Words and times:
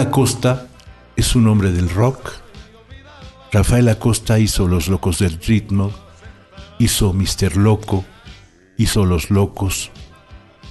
Acosta 0.00 0.66
es 1.14 1.36
un 1.36 1.46
hombre 1.46 1.72
del 1.72 1.90
rock. 1.90 2.32
Rafael 3.52 3.88
Acosta 3.88 4.38
hizo 4.38 4.66
Los 4.66 4.88
Locos 4.88 5.18
del 5.18 5.38
Ritmo, 5.40 5.92
hizo 6.78 7.12
Mister 7.12 7.56
Loco, 7.56 8.06
hizo 8.78 9.04
Los 9.04 9.30
Locos, 9.30 9.90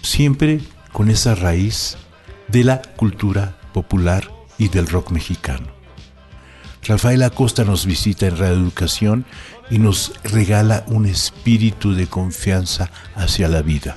siempre 0.01 0.61
con 0.91 1.11
esa 1.11 1.35
raíz 1.35 1.95
de 2.47 2.63
la 2.63 2.81
cultura 2.81 3.59
popular 3.71 4.31
y 4.57 4.69
del 4.69 4.87
rock 4.87 5.11
mexicano. 5.11 5.67
Rafael 6.83 7.21
Acosta 7.21 7.63
nos 7.63 7.85
visita 7.85 8.25
en 8.25 8.37
Radio 8.37 8.55
Educación 8.55 9.25
y 9.69 9.77
nos 9.77 10.13
regala 10.23 10.85
un 10.87 11.05
espíritu 11.05 11.93
de 11.93 12.07
confianza 12.07 12.89
hacia 13.15 13.47
la 13.47 13.61
vida. 13.61 13.95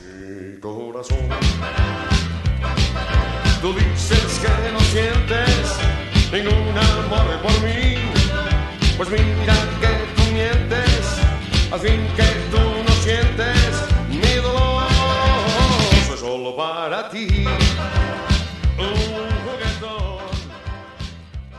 Ningún 6.33 6.79
amor 6.79 7.43
por 7.43 7.53
mí. 7.63 7.97
Pues 8.97 9.11
mira 9.11 9.55
que 9.81 9.93
tú 10.17 10.23
mientes, 10.33 11.19
al 11.71 11.81
fin 11.81 12.01
que 12.17 12.25
tú 12.51 12.59
no 12.87 12.95
sientes 13.03 13.83
mi 14.09 14.41
dolor. 14.41 14.89
Soy 16.07 16.19
solo 16.19 16.57
para 16.57 17.11
ti. 17.11 17.45
Un 18.79 18.95
juguetón. 19.45 20.19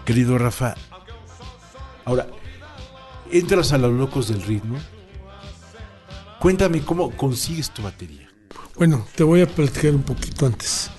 Querido 0.06 0.38
Rafa, 0.38 0.76
ahora, 2.06 2.28
entras 3.32 3.74
a 3.74 3.78
los 3.78 3.92
locos 3.92 4.30
del 4.30 4.42
ritmo. 4.42 4.78
Cuéntame 6.40 6.82
cómo 6.82 7.12
consigues 7.12 7.70
tu 7.70 7.84
batería. 7.84 8.28
Bueno, 8.76 9.06
te 9.16 9.24
voy 9.24 9.42
a 9.42 9.48
platicar 9.48 9.92
un 9.92 10.04
poquito 10.04 10.46
antes. 10.46 10.90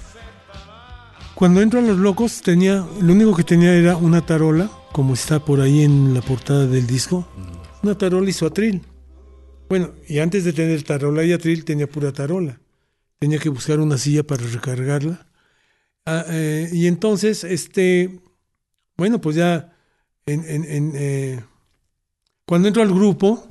Cuando 1.35 1.61
entro 1.61 1.81
a 1.81 1.83
Los 1.83 1.99
Locos, 1.99 2.43
tenía, 2.43 2.87
lo 3.01 3.13
único 3.13 3.35
que 3.35 3.43
tenía 3.45 3.75
era 3.75 3.97
una 3.97 4.25
tarola, 4.25 4.71
como 4.93 5.15
está 5.15 5.45
por 5.45 5.61
ahí 5.61 5.83
en 5.83 6.15
la 6.15 6.23
portada 6.23 6.67
del 6.67 6.87
disco, 6.87 7.27
una 7.83 7.99
tarola 7.99 8.31
y 8.31 8.33
su 8.33 8.47
atril. 8.47 8.83
Bueno, 9.69 9.91
y 10.09 10.21
antes 10.21 10.45
de 10.45 10.53
tener 10.53 10.83
tarola 10.85 11.25
y 11.25 11.33
atril, 11.33 11.65
tenía 11.65 11.89
pura 11.89 12.13
tarola. 12.13 12.61
Tenía 13.19 13.39
que 13.39 13.49
buscar 13.49 13.81
una 13.81 13.99
silla 13.99 14.23
para 14.23 14.47
recargarla. 14.47 15.27
Ah, 16.07 16.25
eh, 16.29 16.69
y 16.73 16.87
entonces, 16.87 17.43
este, 17.45 18.21
bueno, 18.97 19.21
pues 19.21 19.37
ya, 19.37 19.77
en, 20.27 20.45
en- 20.49 20.65
en, 20.65 20.93
eh, 20.95 21.45
cuando 22.47 22.69
entro 22.69 22.83
al 22.83 22.93
grupo, 22.95 23.49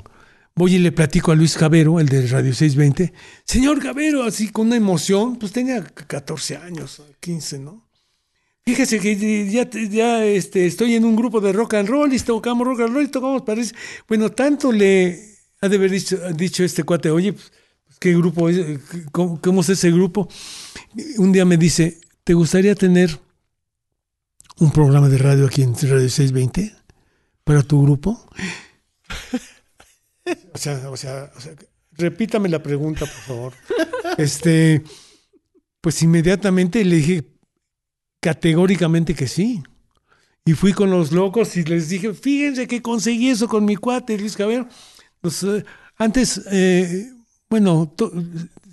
voy 0.56 0.76
y 0.76 0.80
le 0.80 0.92
platico 0.92 1.32
a 1.32 1.36
Luis 1.36 1.56
Cabero, 1.56 2.00
el 2.00 2.08
de 2.08 2.28
Radio 2.28 2.54
620. 2.54 3.14
Señor 3.46 3.82
Cabero, 3.82 4.24
así 4.24 4.50
con 4.50 4.68
una 4.68 4.76
emoción, 4.76 5.38
pues 5.38 5.52
tenía 5.52 5.84
14 5.84 6.58
años, 6.58 7.02
15, 7.20 7.60
¿no? 7.60 7.84
Fíjese 8.66 9.00
que 9.00 9.50
ya, 9.50 9.70
ya 9.70 10.24
este, 10.24 10.66
estoy 10.66 10.96
en 10.96 11.04
un 11.04 11.18
grupo 11.18 11.42
de 11.42 11.52
rock 11.52 11.74
and 11.74 11.90
roll 11.90 12.14
y 12.14 12.20
tocamos 12.20 12.66
rock 12.66 12.82
and 12.82 12.94
roll 12.94 13.04
y 13.04 13.10
tocamos 13.10 13.42
parece. 13.42 13.76
Bueno, 14.08 14.32
tanto 14.32 14.72
le 14.72 15.38
ha 15.60 15.68
de 15.68 15.76
haber 15.76 15.92
dicho, 15.92 16.18
dicho 16.34 16.64
este 16.64 16.84
cuate, 16.84 17.10
oye, 17.10 17.34
pues, 17.34 17.52
¿qué 18.00 18.14
grupo 18.14 18.48
es? 18.48 18.80
¿Cómo, 19.12 19.42
cómo 19.42 19.62
es 19.62 19.70
ese 19.70 19.92
grupo? 19.92 20.30
Un 21.18 21.34
día 21.34 21.44
me 21.44 21.58
dice, 21.58 22.00
¿te 22.24 22.34
gustaría 22.34 22.74
tener 22.74 23.20
un 24.60 24.72
programa 24.72 25.10
de 25.10 25.18
radio 25.18 25.46
aquí 25.46 25.62
en 25.62 25.74
Radio 25.74 26.10
620 26.10 26.74
para 27.44 27.64
tu 27.64 27.82
grupo? 27.82 28.26
O 30.54 30.58
sea, 30.58 30.90
o 30.90 30.98
sea, 30.98 31.32
o 31.36 31.40
sea, 31.42 31.54
repítame 31.92 32.50
la 32.50 32.62
pregunta, 32.64 33.02
por 33.02 33.10
favor. 33.10 33.54
Este, 34.18 34.84
pues 35.82 36.02
inmediatamente 36.02 36.84
le 36.86 36.96
dije 36.98 37.24
categóricamente 38.20 39.14
que 39.16 39.28
sí. 39.28 39.64
Y 40.46 40.54
fui 40.54 40.74
con 40.74 40.90
los 40.92 41.12
locos 41.12 41.56
y 41.56 41.64
les 41.64 41.90
dije, 41.90 42.14
fíjense 42.14 42.68
que 42.68 42.82
conseguí 42.82 43.30
eso 43.30 43.48
con 43.48 43.64
mi 43.66 43.76
cuate, 43.76 44.18
Luis 44.18 44.36
Cabero. 44.36 44.68
Pues, 45.22 45.42
eh, 45.44 45.64
antes, 45.98 46.42
eh, 46.52 47.12
bueno, 47.50 47.92
to- 47.96 48.12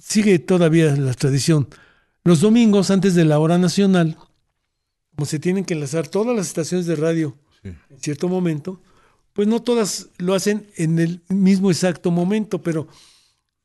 sigue 0.01 0.39
todavía 0.41 0.97
la 0.97 1.15
tradición. 1.15 1.69
Los 2.25 2.41
domingos, 2.41 2.91
antes 2.91 3.15
de 3.15 3.25
la 3.25 3.39
hora 3.39 3.57
nacional, 3.57 4.17
como 5.15 5.27
se 5.27 5.39
tienen 5.39 5.65
que 5.65 5.75
enlazar 5.75 6.09
todas 6.09 6.37
las 6.37 6.49
estaciones 6.49 6.87
de 6.87 6.97
radio 6.97 7.39
en 7.63 8.01
cierto 8.01 8.29
momento, 8.29 8.83
pues 9.33 9.49
no 9.49 9.63
todas 9.63 10.09
lo 10.19 10.35
hacen 10.35 10.67
en 10.77 10.99
el 10.99 11.23
mismo 11.29 11.71
exacto 11.71 12.11
momento, 12.11 12.63
pero 12.63 12.89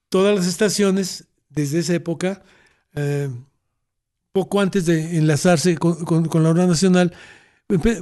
todas 0.09 0.36
las 0.36 0.48
estaciones 0.48 1.28
desde 1.50 1.80
esa 1.80 1.96
época, 1.96 2.44
eh, 2.96 3.30
poco 4.31 4.59
antes 4.62 4.86
de 4.86 5.18
enlazarse 5.18 5.78
con, 5.78 6.44
la 6.44 6.50
hora 6.50 6.68
nacional, 6.68 7.14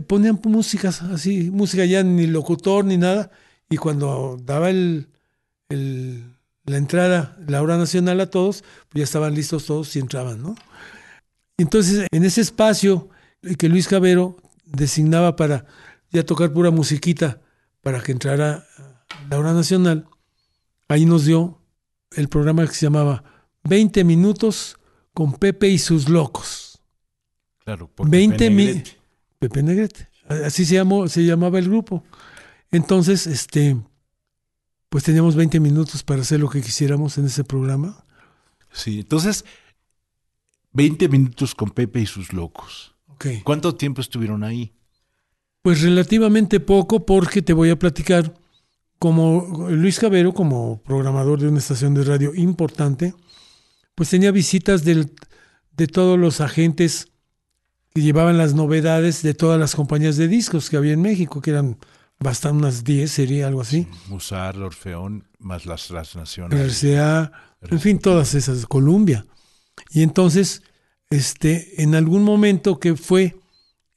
ponían 0.07 0.39
músicas 0.45 1.01
así, 1.03 1.51
música 1.51 1.85
ya 1.85 2.03
ni 2.03 2.27
locutor 2.27 2.85
ni 2.85 2.97
nada, 2.97 3.31
y 3.69 3.77
cuando 3.77 4.37
daba 4.43 4.69
el, 4.69 5.09
el- 5.69 6.25
la 6.65 6.77
entrada, 6.77 7.37
la 7.47 7.61
hora 7.61 7.77
nacional 7.77 8.21
a 8.21 8.29
todos, 8.29 8.63
pues 8.89 8.99
ya 9.01 9.03
estaban 9.05 9.35
listos 9.35 9.65
todos 9.65 9.95
y 9.95 9.99
entraban, 9.99 10.41
¿no? 10.41 10.55
Entonces, 11.57 12.07
en 12.11 12.23
ese 12.25 12.41
espacio 12.41 13.09
que 13.57 13.69
Luis 13.69 13.87
Cabero 13.87 14.37
designaba 14.65 15.35
para 15.35 15.65
ya 16.11 16.25
tocar 16.25 16.51
pura 16.53 16.71
musiquita 16.71 17.41
para 17.83 18.01
que 18.01 18.11
entrara 18.13 18.65
la 19.29 19.37
hora 19.37 19.53
nacional, 19.53 20.07
ahí 20.87 21.05
nos 21.05 21.25
dio 21.25 21.61
el 22.15 22.29
programa 22.29 22.65
que 22.65 22.73
se 22.73 22.85
llamaba 22.87 23.23
20 23.65 24.03
minutos 24.03 24.77
con 25.13 25.33
Pepe 25.33 25.67
y 25.67 25.77
sus 25.77 26.09
locos. 26.09 26.81
Claro, 27.63 27.87
por 27.87 28.09
20 28.09 28.37
Pepe 28.37 28.49
mi- 28.49 28.65
Negrete. 28.65 28.97
Pepe 29.37 29.61
Negrete. 29.63 30.09
Así 30.45 30.65
se 30.65 30.75
llamó, 30.75 31.07
se 31.07 31.23
llamaba 31.25 31.59
el 31.59 31.69
grupo. 31.69 32.03
Entonces, 32.71 33.27
este, 33.27 33.77
pues 34.89 35.03
teníamos 35.03 35.35
20 35.35 35.59
minutos 35.59 36.01
para 36.03 36.21
hacer 36.21 36.39
lo 36.39 36.49
que 36.49 36.61
quisiéramos 36.61 37.17
en 37.17 37.25
ese 37.25 37.43
programa. 37.43 38.03
Sí, 38.71 39.01
entonces, 39.01 39.45
20 40.71 41.07
minutos 41.09 41.53
con 41.53 41.69
Pepe 41.69 41.99
y 42.01 42.05
sus 42.05 42.33
locos. 42.33 42.95
Ok. 43.07 43.25
¿Cuánto 43.43 43.75
tiempo 43.75 44.01
estuvieron 44.01 44.43
ahí? 44.43 44.73
Pues 45.63 45.81
relativamente 45.81 46.59
poco 46.59 47.05
porque 47.05 47.41
te 47.41 47.53
voy 47.53 47.69
a 47.69 47.79
platicar 47.79 48.33
como 48.99 49.67
Luis 49.69 49.97
Cabero, 49.97 50.33
como 50.33 50.81
programador 50.83 51.39
de 51.39 51.47
una 51.47 51.59
estación 51.59 51.93
de 51.93 52.03
radio 52.03 52.35
importante, 52.35 53.13
pues 53.95 54.09
tenía 54.09 54.31
visitas 54.31 54.83
del- 54.83 55.11
de 55.75 55.87
todos 55.87 56.19
los 56.19 56.41
agentes 56.41 57.07
que 57.95 58.01
llevaban 58.01 58.37
las 58.37 58.53
novedades 58.53 59.23
de 59.23 59.33
todas 59.33 59.57
las 59.59 59.73
compañías 59.75 60.17
de 60.17 60.27
discos 60.27 60.69
que 60.69 60.77
había 60.77 60.93
en 60.93 61.01
México, 61.01 61.41
que 61.41 61.51
eran 61.51 61.77
bastante 62.19 62.57
unas 62.57 62.83
10, 62.83 63.09
sería 63.11 63.47
algo 63.47 63.61
así. 63.61 63.87
Musar, 64.09 64.57
Orfeón, 64.57 65.27
más 65.39 65.65
las 65.65 65.87
transnacionales. 65.87 66.83
RCA, 66.83 67.31
en 67.69 67.79
fin, 67.79 67.99
todas 67.99 68.33
esas, 68.35 68.65
Columbia. 68.65 69.25
Y 69.91 70.03
entonces, 70.03 70.61
este, 71.09 71.81
en 71.81 71.95
algún 71.95 72.23
momento 72.23 72.79
que 72.79 72.95
fue 72.97 73.35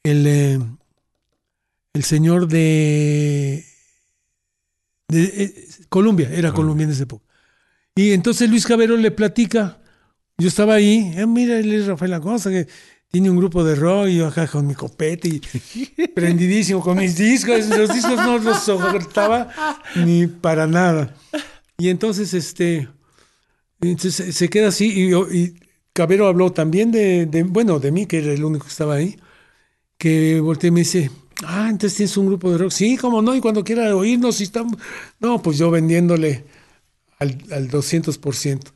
el, 0.04 0.26
eh, 0.26 0.58
el 1.96 2.04
señor 2.04 2.46
de, 2.46 3.64
de 5.08 5.22
eh, 5.24 5.68
Colombia, 5.88 6.30
era 6.32 6.52
Colombia 6.52 6.84
en 6.84 6.90
esa 6.90 7.04
época. 7.04 7.24
Y 7.94 8.12
entonces 8.12 8.48
Luis 8.50 8.66
Cabero 8.66 8.96
le 8.96 9.10
platica, 9.10 9.80
yo 10.38 10.48
estaba 10.48 10.74
ahí, 10.74 11.12
"Eh, 11.16 11.26
mira, 11.26 11.58
él 11.58 11.72
es 11.72 11.86
Rafael 11.86 12.12
Acosta, 12.12 12.50
que 12.50 12.66
tiene 13.10 13.30
un 13.30 13.36
grupo 13.38 13.64
de 13.64 13.74
rock 13.76 14.08
y 14.08 14.16
yo 14.18 14.26
acá 14.26 14.46
con 14.46 14.66
mi 14.66 14.74
copete 14.74 15.28
y 15.28 15.40
prendidísimo 16.14 16.82
con 16.82 16.98
mis 16.98 17.16
discos, 17.16 17.66
los 17.68 17.92
discos 17.94 18.16
no 18.16 18.38
los 18.38 18.62
soportaba 18.62 19.50
ni 19.94 20.26
para 20.26 20.66
nada. 20.66 21.14
Y 21.78 21.88
entonces, 21.88 22.34
este, 22.34 22.88
entonces 23.80 24.34
se- 24.36 24.48
queda 24.50 24.68
así 24.68 25.10
y, 25.10 25.54
Cabero 25.94 26.26
habló 26.26 26.52
también 26.52 26.90
de, 26.92 27.24
de- 27.24 27.44
bueno, 27.44 27.78
de 27.78 27.90
mí, 27.90 28.04
que 28.04 28.18
era 28.18 28.32
el 28.34 28.44
único 28.44 28.64
que 28.66 28.70
estaba 28.70 28.96
ahí, 28.96 29.16
que 29.96 30.40
volteé 30.40 30.68
y 30.68 30.70
me 30.72 30.80
dice, 30.80 31.10
ah, 31.44 31.68
entonces 31.70 31.96
tienes 31.96 32.16
un 32.16 32.26
grupo 32.26 32.50
de 32.50 32.58
rock. 32.58 32.70
Sí, 32.70 32.96
cómo 32.96 33.22
no, 33.22 33.34
y 33.34 33.40
cuando 33.40 33.64
quiera 33.64 33.94
oírnos, 33.94 34.36
si 34.36 34.44
estamos... 34.44 34.78
No, 35.20 35.42
pues 35.42 35.58
yo 35.58 35.70
vendiéndole 35.70 36.44
al, 37.18 37.38
al 37.50 37.70
200%. 37.70 38.72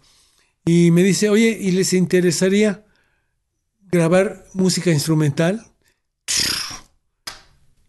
Y 0.65 0.91
me 0.91 1.03
dice, 1.03 1.31
oye, 1.31 1.57
¿y 1.61 1.71
les 1.73 1.93
interesaría 1.93 2.85
grabar 3.91 4.47
música 4.55 4.91
instrumental? 4.91 5.67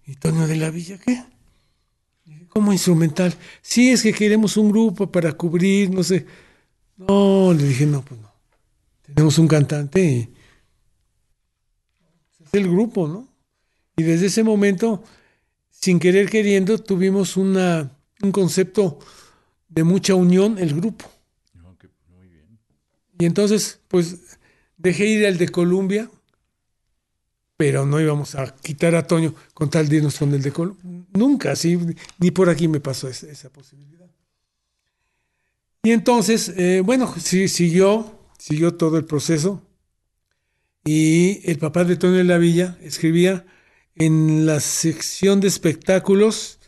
¿Y 0.06 0.16
Toño 0.16 0.48
de 0.48 0.56
la 0.56 0.70
Villa 0.70 0.98
qué? 0.98 1.24
¿Cómo 2.50 2.74
instrumental? 2.74 3.34
Sí, 3.62 3.92
es 3.92 4.04
que 4.04 4.12
queremos 4.12 4.58
un 4.58 4.72
grupo 4.72 5.10
para 5.10 5.32
cubrir, 5.32 5.90
no 5.90 6.04
sé. 6.04 6.26
No, 6.98 7.54
le 7.54 7.64
dije, 7.64 7.86
no, 7.86 8.04
pues 8.04 8.20
no. 8.20 8.30
Tenemos 9.04 9.38
un 9.38 9.48
cantante 9.48 10.04
y 10.04 10.34
es 12.44 12.54
el 12.54 12.70
grupo, 12.70 13.08
¿no? 13.08 13.31
Y 13.96 14.04
desde 14.04 14.28
ese 14.28 14.44
momento, 14.44 15.04
sin 15.70 16.00
querer 16.00 16.30
queriendo, 16.30 16.78
tuvimos 16.78 17.38
una, 17.38 17.92
un 18.22 18.32
concepto 18.32 19.00
de 19.70 19.84
mucha 19.84 20.16
unión, 20.16 20.58
el 20.58 20.74
grupo. 20.74 21.10
Y 23.20 23.26
entonces, 23.26 23.80
pues, 23.88 24.38
dejé 24.78 25.06
ir 25.06 25.26
al 25.28 25.38
de 25.38 25.50
Columbia, 25.50 26.10
pero 27.56 27.86
no 27.86 28.02
íbamos 28.02 28.34
a 28.34 28.56
quitar 28.56 28.96
a 28.96 29.06
Toño 29.06 29.36
con 29.54 29.70
tal 29.70 29.88
de 29.88 29.98
irnos 29.98 30.18
con 30.18 30.34
el 30.34 30.42
de 30.42 30.52
Columbia. 30.52 31.06
Nunca, 31.14 31.56
sí, 31.56 31.78
ni 32.18 32.32
por 32.32 32.50
aquí 32.50 32.68
me 32.68 32.80
pasó 32.80 33.08
esa, 33.08 33.28
esa 33.30 33.50
posibilidad. 33.52 34.10
Y 35.84 35.92
entonces, 35.92 36.54
eh, 36.58 36.82
bueno, 36.84 37.14
sí, 37.20 37.48
siguió, 37.48 38.20
siguió 38.38 38.76
todo 38.76 38.98
el 38.98 39.06
proceso. 39.06 39.62
Y 40.84 41.42
el 41.50 41.60
papá 41.60 41.84
de 41.84 41.96
Toño 41.96 42.14
de 42.14 42.24
la 42.24 42.38
Villa 42.38 42.78
escribía 42.82 43.46
en 44.06 44.46
la 44.48 44.60
sección 44.60 45.40
de 45.40 45.48
espectáculos 45.48 46.60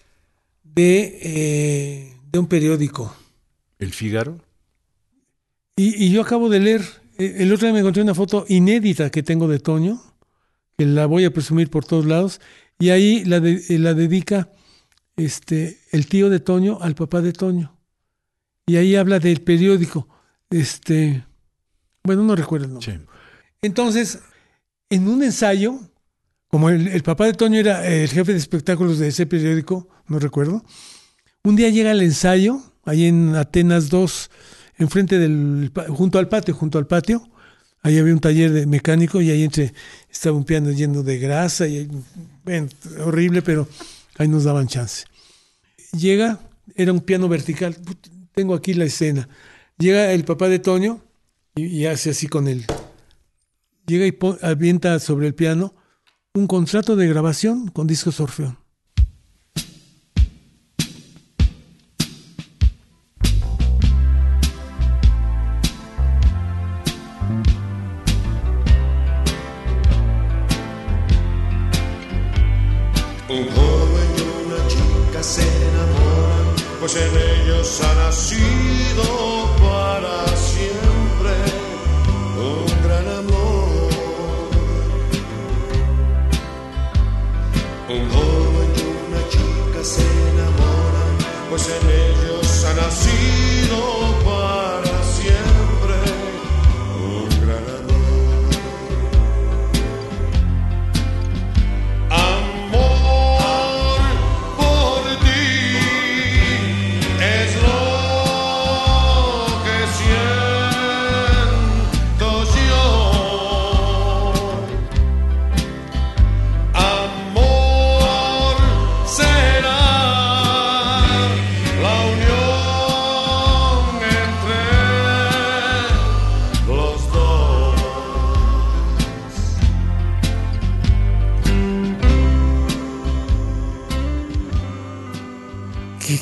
de, 0.64 1.20
eh, 1.22 2.18
de 2.32 2.40
un 2.40 2.48
periódico. 2.48 3.16
¿El 3.80 3.92
Fígaro? 3.92 4.40
Y, 5.76 6.06
y 6.06 6.12
yo 6.12 6.22
acabo 6.22 6.48
de 6.50 6.60
leer, 6.60 6.82
eh, 7.18 7.38
el 7.40 7.52
otro 7.52 7.66
día 7.66 7.74
me 7.74 7.80
encontré 7.80 8.04
una 8.04 8.14
foto 8.14 8.46
inédita 8.48 9.10
que 9.10 9.24
tengo 9.24 9.48
de 9.48 9.58
Toño, 9.60 10.00
que 10.78 10.86
la 10.86 11.08
voy 11.08 11.26
a 11.26 11.34
presumir 11.34 11.70
por 11.72 11.86
todos 11.86 12.06
lados, 12.06 12.40
y 12.78 12.90
ahí 12.90 13.24
la, 13.26 13.40
de- 13.40 13.64
eh, 13.68 13.80
la 13.80 13.94
dedica 13.96 14.52
este, 15.16 15.80
el 15.92 16.06
tío 16.08 16.30
de 16.30 16.40
Toño 16.40 16.78
al 16.82 16.94
papá 16.94 17.22
de 17.22 17.34
Toño. 17.34 17.76
Y 18.68 18.76
ahí 18.78 18.96
habla 18.96 19.20
del 19.20 19.42
periódico. 19.42 20.08
Este, 20.52 21.26
bueno, 22.04 22.24
no 22.24 22.36
recuerdo 22.36 22.66
el 22.68 22.74
nombre. 22.74 22.94
Sí. 22.94 23.00
Entonces, 23.64 24.20
en 24.90 25.08
un 25.08 25.24
ensayo, 25.24 25.80
como 26.54 26.70
el, 26.70 27.02
papá 27.02 27.26
de 27.26 27.34
Toño 27.34 27.60
era 27.60 27.84
el 27.88 28.08
jefe 28.10 28.32
de 28.32 28.38
espectáculos 28.38 29.00
de 29.00 29.08
ese 29.08 29.26
periódico, 29.26 29.90
no 30.06 30.20
recuerdo, 30.20 30.64
un 31.44 31.56
día 31.56 31.70
llega 31.70 31.90
el 31.90 32.04
ensayo, 32.04 32.62
ahí 32.86 33.08
en 33.08 33.36
Atenas 33.36 33.90
2, 33.90 34.30
enfrente 34.78 35.18
del, 35.18 35.72
junto 35.88 36.20
al 36.20 36.30
patio, 36.30 36.54
junto 36.54 36.78
al 36.78 36.86
patio, 36.86 37.28
ahí 37.82 37.98
había 37.98 38.14
un 38.14 38.20
taller 38.20 38.52
de 38.52 38.68
mecánico 38.68 39.20
y 39.20 39.32
ahí 39.32 39.42
entre 39.42 39.74
estaba 40.12 40.38
un 40.38 40.44
piano 40.44 40.70
lleno 40.70 41.02
de 41.02 41.18
grasa 41.18 41.68
y 41.68 41.90
horrible, 43.04 43.42
pero 43.42 43.68
ahí 44.20 44.28
nos 44.28 44.44
daban 44.44 44.68
chance. 44.68 45.06
Llega, 45.92 46.40
era 46.76 46.94
un 46.94 47.02
piano 47.02 47.28
vertical, 47.30 47.76
tengo 48.36 48.54
aquí 48.54 48.76
la 48.76 48.86
escena. 48.86 49.28
Llega 49.80 50.12
el 50.12 50.24
papá 50.24 50.50
de 50.50 50.60
Toño 50.60 51.02
y, 51.56 51.88
hace 51.88 52.12
así 52.12 52.28
con 52.28 52.48
él. 52.48 52.64
Llega 53.88 54.06
y 54.06 54.16
avienta 54.44 55.00
sobre 55.00 55.26
el 55.26 55.34
piano 55.34 55.74
un 56.36 56.48
contrato 56.48 56.96
de 56.96 57.08
grabación 57.08 57.68
con 57.68 57.86
discos 57.86 58.20
Orfeón. 58.20 58.58
Un 73.30 73.48
joven 73.48 74.10
y 74.18 74.22
una 74.48 74.68
chica 74.68 75.22
se 75.22 75.44
enamoran, 75.44 76.56
pues 76.80 76.96
en 76.96 77.12
ellos 77.16 77.82
ha 77.84 77.94
nacido 78.06 79.43
pues 91.54 91.93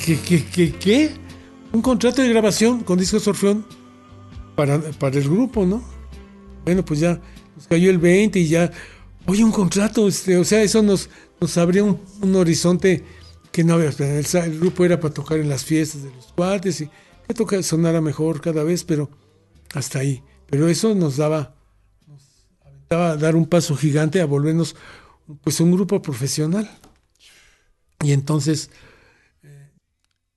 ¿Qué, 0.04 0.20
qué, 0.20 0.44
qué, 0.44 0.74
qué? 0.74 1.12
Un 1.74 1.82
contrato 1.84 2.24
de 2.24 2.30
grabación 2.30 2.84
con 2.84 2.98
discos 2.98 3.28
Orfeón 3.28 3.66
para, 4.56 4.80
para 4.80 5.18
el 5.18 5.30
grupo, 5.30 5.64
¿no? 5.64 5.84
Bueno, 6.66 6.84
pues 6.84 7.00
ya 7.00 7.22
nos 7.56 7.68
cayó 7.68 7.92
el 7.92 8.00
20 8.00 8.40
y 8.40 8.48
ya, 8.48 8.72
oye, 9.28 9.44
un 9.44 9.52
contrato, 9.52 10.08
este, 10.08 10.38
o 10.38 10.44
sea, 10.44 10.64
eso 10.64 10.82
nos, 10.82 11.10
nos 11.40 11.56
abría 11.58 11.84
un, 11.84 12.00
horizonte 12.36 13.04
que 13.52 13.64
no 13.64 13.76
había. 13.76 13.90
El, 13.90 14.26
el 14.26 14.60
grupo 14.60 14.86
era 14.86 15.00
para 15.00 15.14
tocar 15.14 15.38
en 15.38 15.50
las 15.50 15.64
fiestas 15.64 16.02
de 16.02 16.10
los 16.10 16.34
cuates 16.34 16.82
y 16.82 16.90
que 17.28 17.34
toca, 17.36 17.62
sonara 17.62 18.02
mejor 18.02 18.42
cada 18.42 18.64
vez, 18.64 18.84
pero 18.84 19.10
hasta 19.76 20.00
ahí. 20.00 20.24
Pero 20.48 20.68
eso 20.68 20.96
nos 20.96 21.18
daba, 21.18 21.56
nos 22.08 22.48
aventaba 22.66 23.12
a 23.12 23.18
dar 23.18 23.36
un 23.36 23.46
paso 23.46 23.76
gigante 23.76 24.20
a 24.20 24.26
volvernos 24.26 24.76
pues 25.44 25.60
un 25.60 25.72
grupo 25.72 26.02
profesional. 26.02 26.70
Y 28.04 28.14
entonces 28.14 28.72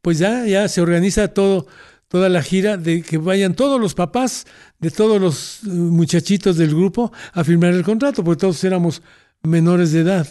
pues 0.05 0.19
ya, 0.19 0.45
ya 0.45 0.69
se 0.69 0.83
organiza 0.83 1.29
todo, 1.29 1.67
toda 2.09 2.29
la 2.29 2.43
gira 2.43 2.77
de 2.77 3.01
que 3.01 3.17
vayan 3.17 3.55
todos 3.55 3.81
los 3.81 3.95
papás 3.95 4.47
de 4.79 4.91
todos 4.91 5.19
los 5.19 5.65
eh, 5.65 5.69
muchachitos 5.69 6.59
del 6.59 6.75
grupo 6.75 7.11
a 7.33 7.43
firmar 7.43 7.73
el 7.73 7.85
contrato, 7.85 8.23
porque 8.23 8.43
todos 8.43 8.63
éramos 8.65 9.01
menores 9.43 9.93
de 9.93 10.01
edad. 10.01 10.29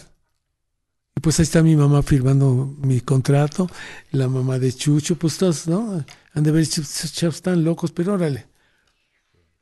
Y 1.16 1.20
pues 1.20 1.40
ahí 1.40 1.42
está 1.42 1.60
mi 1.60 1.74
mamá 1.74 2.04
firmando 2.04 2.72
mi 2.82 3.00
contrato, 3.00 3.68
la 4.12 4.28
mamá 4.28 4.60
de 4.60 4.72
Chucho, 4.72 5.16
pues 5.16 5.38
todos, 5.38 5.66
¿no? 5.66 6.04
Han 6.34 6.44
de 6.44 6.52
ver, 6.52 6.68
chavos 6.68 7.34
están 7.34 7.64
locos, 7.64 7.90
pero 7.90 8.14
órale. 8.14 8.46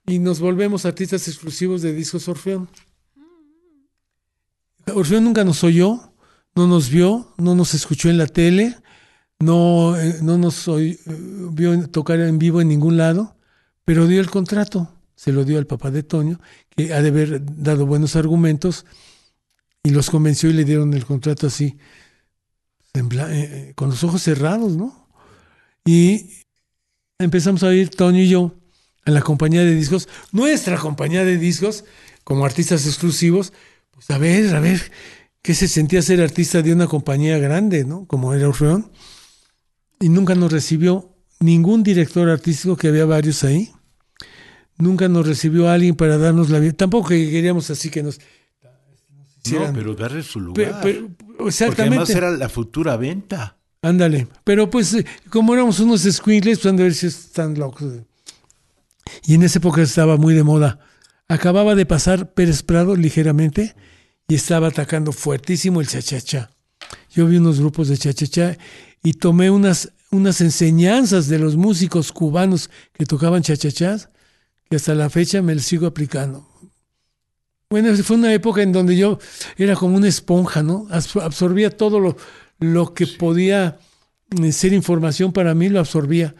Y 0.04 0.18
nos 0.18 0.40
volvemos 0.40 0.84
artistas 0.84 1.26
exclusivos 1.26 1.80
de 1.80 1.94
Discos 1.94 2.28
Orfeón. 2.28 2.68
Orfeón 4.94 5.24
nunca 5.24 5.42
nos 5.42 5.64
oyó, 5.64 6.12
no 6.54 6.66
nos 6.66 6.90
vio, 6.90 7.32
no 7.38 7.54
nos 7.54 7.72
escuchó 7.72 8.10
en 8.10 8.18
la 8.18 8.26
tele, 8.26 8.76
no, 9.42 9.96
eh, 9.98 10.18
no 10.22 10.38
nos 10.38 10.68
oy- 10.68 10.98
eh, 11.06 11.16
vio 11.52 11.88
tocar 11.88 12.20
en 12.20 12.38
vivo 12.38 12.60
en 12.60 12.68
ningún 12.68 12.96
lado, 12.96 13.36
pero 13.84 14.06
dio 14.06 14.20
el 14.20 14.30
contrato, 14.30 14.88
se 15.16 15.32
lo 15.32 15.44
dio 15.44 15.58
al 15.58 15.66
papá 15.66 15.90
de 15.90 16.02
Toño, 16.04 16.40
que 16.70 16.94
ha 16.94 17.02
de 17.02 17.08
haber 17.08 17.42
dado 17.44 17.84
buenos 17.86 18.14
argumentos, 18.14 18.86
y 19.82 19.90
los 19.90 20.10
convenció 20.10 20.48
y 20.48 20.52
le 20.52 20.64
dieron 20.64 20.94
el 20.94 21.04
contrato 21.04 21.48
así, 21.48 21.76
eh, 22.94 23.72
con 23.74 23.90
los 23.90 24.04
ojos 24.04 24.22
cerrados, 24.22 24.76
¿no? 24.76 25.08
Y 25.84 26.44
empezamos 27.18 27.64
a 27.64 27.74
ir 27.74 27.90
Toño 27.90 28.20
y 28.20 28.28
yo 28.28 28.54
a 29.04 29.10
la 29.10 29.22
compañía 29.22 29.62
de 29.62 29.74
discos, 29.74 30.08
nuestra 30.30 30.78
compañía 30.78 31.24
de 31.24 31.36
discos, 31.36 31.84
como 32.22 32.44
artistas 32.44 32.86
exclusivos, 32.86 33.52
pues 33.90 34.08
a 34.10 34.18
ver, 34.18 34.54
a 34.54 34.60
ver, 34.60 34.92
qué 35.42 35.54
se 35.54 35.66
sentía 35.66 36.00
ser 36.02 36.20
artista 36.20 36.62
de 36.62 36.72
una 36.72 36.86
compañía 36.86 37.38
grande, 37.38 37.84
¿no? 37.84 38.06
Como 38.06 38.32
era 38.34 38.48
Orfeón 38.48 38.92
y 40.02 40.08
nunca 40.10 40.34
nos 40.34 40.52
recibió 40.52 41.14
ningún 41.40 41.82
director 41.82 42.28
artístico, 42.28 42.76
que 42.76 42.88
había 42.88 43.04
varios 43.06 43.42
ahí. 43.44 43.70
nunca 44.78 45.08
nos 45.08 45.26
recibió 45.26 45.68
alguien 45.70 45.94
para 45.94 46.18
darnos 46.18 46.50
la 46.50 46.58
vida. 46.58 46.72
Tampoco 46.72 47.08
que 47.10 47.30
queríamos 47.30 47.70
así 47.70 47.88
que 47.88 48.02
nos... 48.02 48.18
No, 48.18 48.70
hicieran- 49.44 49.74
pero 49.74 49.94
darle 49.94 50.22
su 50.22 50.40
lugar. 50.40 50.80
pe- 50.82 51.08
Porque 51.16 51.48
exactamente. 51.48 51.96
además 51.96 52.10
era 52.10 52.30
la 52.32 52.48
futura 52.48 52.96
venta. 52.96 53.56
Ándale. 53.82 54.28
Pero 54.44 54.70
pues, 54.70 54.94
eh, 54.94 55.04
como 55.30 55.54
éramos 55.54 55.78
unos 55.80 56.02
squinkles, 56.02 56.58
pues 56.58 56.66
han 56.70 56.76
de 56.76 56.82
ver 56.84 56.94
si 56.94 57.06
están 57.08 57.54
locos. 57.58 57.92
Y 59.24 59.34
en 59.34 59.42
esa 59.42 59.58
época 59.58 59.82
estaba 59.82 60.16
muy 60.16 60.34
de 60.34 60.42
moda. 60.44 60.78
Acababa 61.28 61.74
de 61.74 61.86
pasar 61.86 62.32
Pérez 62.34 62.62
Prado 62.62 62.94
ligeramente 62.96 63.74
y 64.28 64.34
estaba 64.36 64.68
atacando 64.68 65.12
fuertísimo 65.12 65.80
el 65.80 65.88
cha-cha-cha. 65.88 66.50
Yo 67.10 67.26
vi 67.26 67.36
unos 67.38 67.58
grupos 67.60 67.88
de 67.88 67.98
cha-cha-cha 67.98 68.56
y 69.02 69.14
tomé 69.14 69.50
unas, 69.50 69.92
unas 70.10 70.40
enseñanzas 70.40 71.28
de 71.28 71.38
los 71.38 71.56
músicos 71.56 72.12
cubanos 72.12 72.70
que 72.92 73.06
tocaban 73.06 73.42
cha-cha-cha 73.42 74.10
que 74.68 74.76
hasta 74.76 74.94
la 74.94 75.10
fecha 75.10 75.42
me 75.42 75.54
las 75.54 75.64
sigo 75.64 75.86
aplicando. 75.86 76.48
Bueno, 77.68 77.94
fue 78.04 78.16
una 78.16 78.32
época 78.32 78.62
en 78.62 78.72
donde 78.72 78.96
yo 78.96 79.18
era 79.56 79.74
como 79.76 79.96
una 79.96 80.08
esponja, 80.08 80.62
¿no? 80.62 80.86
Absor- 80.88 81.22
Absorbía 81.22 81.70
todo 81.70 82.00
lo, 82.00 82.16
lo 82.58 82.92
que 82.94 83.06
podía 83.06 83.78
eh, 84.42 84.52
ser 84.52 84.72
información 84.72 85.32
para 85.32 85.54
mí, 85.54 85.68
lo 85.68 85.80
absorbía 85.80 86.34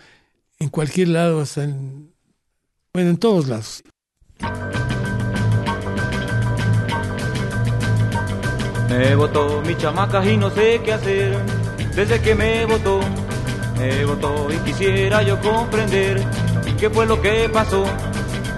en 0.59 0.69
cualquier 0.69 1.09
lado, 1.09 1.41
hasta 1.41 1.65
en, 1.65 2.13
bueno, 2.93 3.11
en 3.11 3.17
todos 3.17 3.49
lados. 3.49 3.83
Me 8.89 9.15
votó 9.15 9.63
mi 9.67 9.75
chamaca 9.77 10.25
y 10.31 10.37
no 10.37 10.51
sé 10.51 10.81
qué 10.85 10.93
hacer 10.93 11.39
desde 11.95 12.21
que 12.21 12.35
me 12.35 12.65
votó. 12.67 13.01
Me 13.79 14.05
votó 14.05 14.49
y 14.51 14.57
quisiera 14.59 15.23
yo 15.23 15.41
comprender 15.41 16.23
qué 16.83 16.91
fue 16.91 17.07
lo 17.07 17.23
que 17.23 17.49
pasó. 17.49 17.85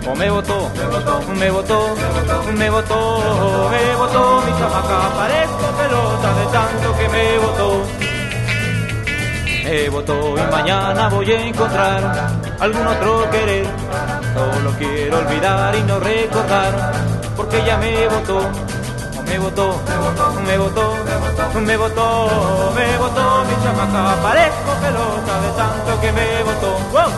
O 0.07 0.15
me 0.17 0.31
votó, 0.31 0.71
me 0.75 0.85
votó, 0.87 1.21
me 1.39 1.51
votó, 1.51 1.95
me 2.57 2.71
votó, 2.71 3.71
me 3.71 3.95
votó 3.97 4.43
mi 4.47 4.53
chamaca. 4.59 5.15
Parezco 5.15 5.67
pelota 5.79 6.35
de 6.39 6.47
tanto 6.47 6.99
que 6.99 7.09
me 7.11 7.39
votó. 7.39 7.83
Me 9.65 9.89
votó 9.91 10.35
y 10.39 10.53
mañana 10.53 11.09
voy 11.11 11.33
a 11.33 11.47
encontrar 11.47 12.31
algún 12.61 12.87
otro 12.87 13.31
querer. 13.31 13.67
Solo 14.35 14.71
quiero 14.79 15.19
olvidar 15.19 15.75
y 15.75 15.83
no 15.83 16.01
recordar 16.01 16.93
porque 17.37 17.59
ella 17.59 17.77
me 17.77 18.09
votó. 18.09 18.41
Me 19.35 19.41
votó, 19.41 19.83
me 20.47 20.59
votó, 20.59 20.93
me 21.61 21.77
votó, 21.77 22.73
me 22.77 22.97
votó, 22.99 23.45
mi 23.47 23.65
chamaca. 23.65 24.23
Parezco 24.23 24.73
pelota 24.81 25.41
de 25.41 25.49
tanto 25.57 26.01
que 26.01 26.13
me 26.13 26.43
votó. 26.45 26.79
¡Wow! 26.93 27.11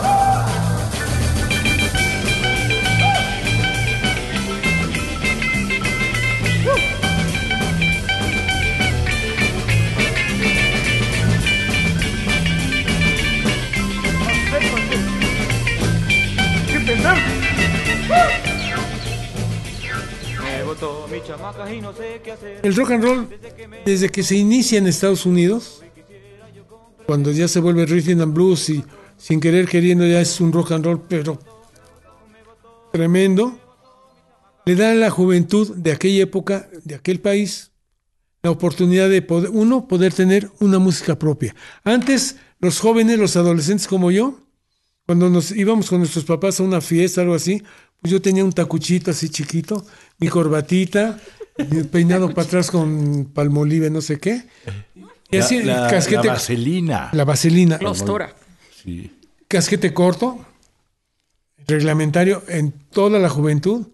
Me 16.86 18.55
El 22.62 22.74
rock 22.76 22.90
and 22.90 23.04
roll, 23.04 23.28
desde 23.84 24.08
que 24.08 24.22
se 24.22 24.36
inicia 24.36 24.78
en 24.78 24.86
Estados 24.86 25.26
Unidos, 25.26 25.82
cuando 27.06 27.30
ya 27.30 27.48
se 27.48 27.60
vuelve 27.60 27.86
rhythm 27.86 28.20
and 28.20 28.34
blues 28.34 28.68
y 28.68 28.84
sin 29.16 29.40
querer 29.40 29.68
queriendo 29.68 30.06
ya 30.06 30.20
es 30.20 30.40
un 30.40 30.52
rock 30.52 30.72
and 30.72 30.84
roll, 30.84 31.00
pero 31.08 31.38
tremendo, 32.92 33.58
le 34.64 34.74
da 34.74 34.90
a 34.90 34.94
la 34.94 35.10
juventud 35.10 35.74
de 35.76 35.92
aquella 35.92 36.24
época, 36.24 36.68
de 36.84 36.96
aquel 36.96 37.20
país, 37.20 37.72
la 38.42 38.50
oportunidad 38.50 39.08
de 39.08 39.22
poder, 39.22 39.50
uno, 39.50 39.88
poder 39.88 40.12
tener 40.12 40.50
una 40.60 40.78
música 40.78 41.18
propia. 41.18 41.54
Antes, 41.84 42.36
los 42.58 42.80
jóvenes, 42.80 43.18
los 43.18 43.36
adolescentes 43.36 43.86
como 43.86 44.10
yo, 44.10 44.40
cuando 45.06 45.30
nos 45.30 45.52
íbamos 45.52 45.88
con 45.88 46.00
nuestros 46.00 46.24
papás 46.24 46.58
a 46.58 46.64
una 46.64 46.80
fiesta, 46.80 47.20
algo 47.20 47.34
así, 47.34 47.62
pues 48.00 48.12
yo 48.12 48.20
tenía 48.22 48.44
un 48.44 48.52
tacuchito 48.52 49.10
así 49.10 49.28
chiquito, 49.28 49.84
mi 50.18 50.28
corbatita, 50.28 51.18
peinado 51.90 52.32
para 52.34 52.46
atrás 52.46 52.70
con 52.70 53.26
palmolive, 53.34 53.90
no 53.90 54.00
sé 54.00 54.18
qué. 54.18 54.44
Y 55.30 55.38
así, 55.38 55.62
la, 55.62 55.82
la- 55.82 55.90
casquete, 55.90 56.26
la 56.28 56.32
vaselina. 56.34 57.10
la 57.12 57.24
vaselina, 57.24 57.78
Clostora. 57.78 58.34
Sí. 58.84 59.10
casquete 59.48 59.92
corto, 59.92 60.44
reglamentario 61.66 62.42
en 62.48 62.72
toda 62.90 63.18
la 63.18 63.28
juventud. 63.28 63.86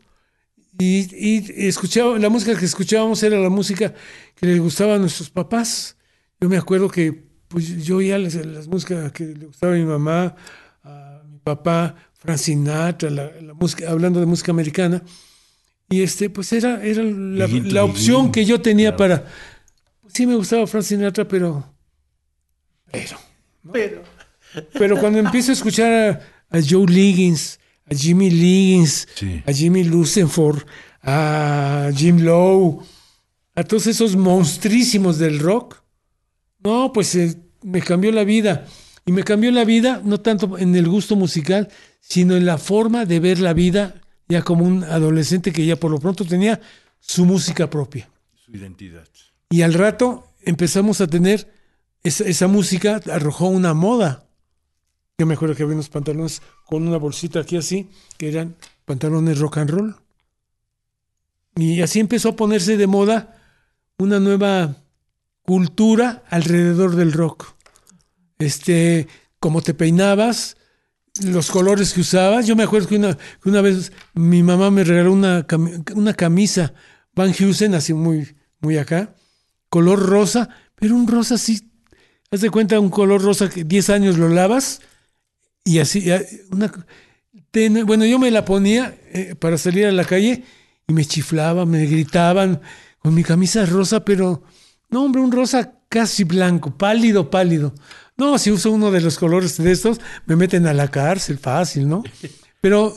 Y, 0.79 1.09
y 1.15 1.67
escuchaba, 1.69 2.19
la 2.19 2.29
música 2.29 2.59
que 2.59 2.65
escuchábamos 2.65 3.23
era 3.23 3.39
la 3.39 3.51
música 3.51 3.95
que 4.35 4.47
les 4.47 4.59
gustaba 4.61 4.95
a 4.97 4.99
nuestros 4.99 5.31
papás. 5.31 5.97
Yo 6.41 6.49
me 6.49 6.57
acuerdo 6.57 6.89
que 6.89 7.25
pues, 7.49 7.85
yo 7.85 7.99
oía 7.99 8.19
las, 8.19 8.35
las 8.35 8.67
músicas 8.67 9.13
que 9.13 9.25
le 9.27 9.47
gustaba 9.47 9.75
a 9.75 9.77
mi 9.77 9.85
mamá, 9.85 10.35
a 10.83 11.23
mi 11.31 11.39
papá, 11.39 11.95
Frank 12.23 12.39
Sinatra, 12.39 13.11
la, 13.11 13.31
la 13.41 13.55
música, 13.55 13.91
hablando 13.91 14.21
de 14.21 14.27
música 14.27 14.53
americana. 14.53 15.03
Y 15.91 16.03
este, 16.03 16.31
pues 16.31 16.53
era, 16.53 16.83
era 16.85 17.03
la, 17.03 17.85
opción 17.85 18.31
que 18.31 18.45
yo 18.45 18.61
tenía 18.61 18.95
claro. 18.97 19.23
para. 19.23 19.31
pues, 20.01 20.15
sí 20.15 20.27
me 20.27 20.37
gustaba 20.37 20.67
Frank 20.67 20.85
Sinatra, 20.85 21.27
pero. 21.27 21.65
Pero. 23.73 24.03
Pero 24.73 25.01
cuando 25.01 25.19
empiezo 25.19 25.51
a 25.51 25.55
escuchar 25.55 25.93
a, 26.51 26.57
a 26.59 26.61
Joe 26.67 26.87
Liggins, 26.87 27.59
a 27.91 27.95
Jimmy 27.95 28.31
Liggins, 28.31 29.09
Sí. 29.15 29.43
a 29.45 29.53
Jimmy 29.53 29.85
Lucenford, 29.85 30.63
a 31.03 31.91
Jim 31.95 32.21
Lowe, 32.21 32.85
a 33.55 33.65
todos 33.65 33.87
esos 33.87 34.15
monstrísimos 34.15 35.19
del 35.19 35.41
rock, 35.41 35.83
no, 36.63 36.93
pues 36.93 37.15
eh, 37.17 37.37
me 37.63 37.83
cambió 37.83 38.13
la 38.13 38.25
vida. 38.25 38.67
Y 39.05 39.13
me 39.13 39.25
cambió 39.25 39.51
la 39.51 39.65
vida 39.65 40.01
no 40.05 40.21
tanto 40.21 40.59
en 40.59 40.75
el 40.77 40.89
gusto 40.89 41.17
musical, 41.17 41.69
sino 42.01 42.37
en 42.37 42.47
la 42.47 42.59
forma 42.59 43.05
de 43.05 43.21
ver 43.21 43.41
la 43.41 43.53
vida 43.53 44.01
ya 44.29 44.43
como 44.43 44.65
un 44.65 44.85
adolescente 44.85 45.53
que 45.53 45.67
ya 45.67 45.77
por 45.77 45.91
lo 45.91 45.99
pronto 45.99 46.25
tenía 46.25 46.61
su 47.01 47.25
música 47.25 47.69
propia. 47.69 48.09
Su 48.35 48.53
identidad. 48.53 49.09
Y 49.51 49.63
al 49.63 49.75
rato 49.75 50.29
empezamos 50.43 51.01
a 51.01 51.07
tener 51.07 51.53
esa, 52.03 52.25
esa 52.25 52.47
música, 52.47 53.01
arrojó 53.11 53.49
una 53.49 53.75
moda. 53.75 54.25
Yo 55.19 55.27
me 55.27 55.35
acuerdo 55.35 55.55
que 55.55 55.63
había 55.63 55.75
unos 55.75 55.89
pantalones 55.89 56.43
con 56.67 56.87
una 56.87 56.97
bolsita 56.97 57.41
aquí 57.41 57.57
así, 57.57 57.89
que 58.17 58.29
eran 58.29 58.57
pantalones 58.85 59.39
rock 59.39 59.59
and 59.59 59.71
roll. 59.71 59.97
Y 61.57 61.83
así 61.83 62.01
empezó 62.01 62.31
a 62.31 62.37
ponerse 62.37 62.77
de 62.77 62.87
moda 62.87 63.37
una 63.99 64.19
nueva 64.19 64.77
cultura 65.43 66.23
alrededor 66.31 66.97
del 66.97 67.13
rock. 67.13 67.55
Este, 68.43 69.09
cómo 69.39 69.63
te 69.63 69.75
peinabas, 69.75 70.57
los 71.23 71.51
colores 71.51 71.93
que 71.93 72.01
usabas. 72.01 72.47
Yo 72.47 72.57
me 72.57 72.65
acuerdo 72.65 72.89
que 72.89 72.97
una, 72.97 73.17
una 73.45 73.61
vez 73.61 73.93
mi 74.15 74.43
mamá 74.43 74.71
me 74.71 74.85
regaló 74.85 75.13
una, 75.13 75.47
una 75.95 76.15
camisa 76.15 76.75
Van 77.15 77.35
Heusen, 77.39 77.75
así 77.75 77.93
muy, 77.93 78.37
muy 78.61 78.79
acá, 78.79 79.15
color 79.69 80.01
rosa, 80.01 80.49
pero 80.77 80.95
un 80.95 81.07
rosa 81.07 81.35
así, 81.35 81.71
haz 82.31 82.41
de 82.41 82.51
cuenta 82.51 82.81
un 82.81 82.89
color 82.89 83.23
rosa 83.23 83.51
que 83.51 83.65
10 83.65 83.91
años 83.91 84.19
lo 84.19 84.29
lavas 84.29 84.81
y 85.65 85.79
así, 85.79 86.11
una, 86.51 86.73
bueno, 87.85 88.07
yo 88.07 88.19
me 88.19 88.31
la 88.31 88.45
ponía 88.45 88.97
eh, 89.13 89.35
para 89.39 89.59
salir 89.59 89.87
a 89.87 89.93
la 89.93 90.05
calle 90.05 90.43
y 90.87 90.93
me 90.93 91.05
chiflaban, 91.05 91.69
me 91.69 91.85
gritaban 91.85 92.61
con 92.99 93.15
mi 93.15 93.23
camisa 93.23 93.67
rosa, 93.67 94.05
pero 94.05 94.43
no, 94.89 95.05
hombre, 95.05 95.21
un 95.21 95.33
rosa 95.33 95.75
casi 95.89 96.25
blanco, 96.25 96.77
pálido, 96.77 97.31
pálido. 97.31 97.75
No, 98.17 98.39
si 98.39 98.51
uso 98.51 98.71
uno 98.71 98.91
de 98.91 99.01
los 99.01 99.19
colores 99.19 99.57
de 99.57 99.73
estos, 99.73 100.01
me 100.27 100.37
meten 100.37 100.67
a 100.67 100.75
la 100.75 100.89
cárcel, 100.89 101.39
fácil, 101.39 101.89
¿no? 101.89 102.03
Pero 102.61 102.95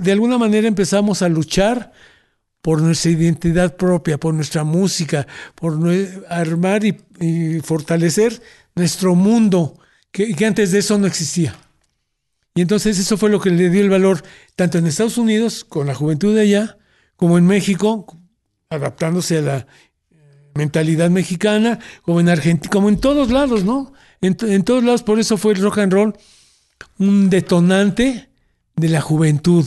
de 0.00 0.12
alguna 0.12 0.38
manera 0.38 0.66
empezamos 0.66 1.20
a 1.22 1.28
luchar 1.28 1.92
por 2.62 2.80
nuestra 2.80 3.10
identidad 3.10 3.76
propia, 3.76 4.18
por 4.18 4.32
nuestra 4.32 4.64
música, 4.64 5.26
por 5.54 5.78
armar 6.28 6.84
y, 6.84 6.96
y 7.20 7.60
fortalecer 7.60 8.40
nuestro 8.74 9.14
mundo, 9.14 9.78
que, 10.10 10.34
que 10.34 10.46
antes 10.46 10.70
de 10.70 10.78
eso 10.78 10.96
no 10.96 11.06
existía. 11.06 11.56
Y 12.54 12.60
entonces 12.60 12.98
eso 12.98 13.16
fue 13.16 13.30
lo 13.30 13.40
que 13.40 13.50
le 13.50 13.70
dio 13.70 13.82
el 13.82 13.90
valor, 13.90 14.22
tanto 14.56 14.78
en 14.78 14.86
Estados 14.86 15.18
Unidos, 15.18 15.64
con 15.64 15.86
la 15.86 15.94
juventud 15.94 16.34
de 16.34 16.42
allá, 16.42 16.78
como 17.16 17.38
en 17.38 17.46
México, 17.46 18.06
adaptándose 18.68 19.38
a 19.38 19.42
la 19.42 19.56
eh, 19.58 19.66
mentalidad 20.54 21.10
mexicana, 21.10 21.78
como 22.02 22.20
en 22.20 22.28
Argentina, 22.28 22.70
como 22.70 22.88
en 22.88 22.98
todos 22.98 23.30
lados, 23.30 23.64
¿no? 23.64 23.92
En, 24.22 24.34
to- 24.36 24.46
en 24.46 24.62
todos 24.62 24.82
lados, 24.84 25.02
por 25.02 25.18
eso 25.20 25.36
fue 25.36 25.52
el 25.52 25.60
rock 25.60 25.78
and 25.78 25.92
roll 25.92 26.14
un 26.98 27.28
detonante 27.30 28.28
de 28.76 28.88
la 28.88 29.00
juventud, 29.00 29.64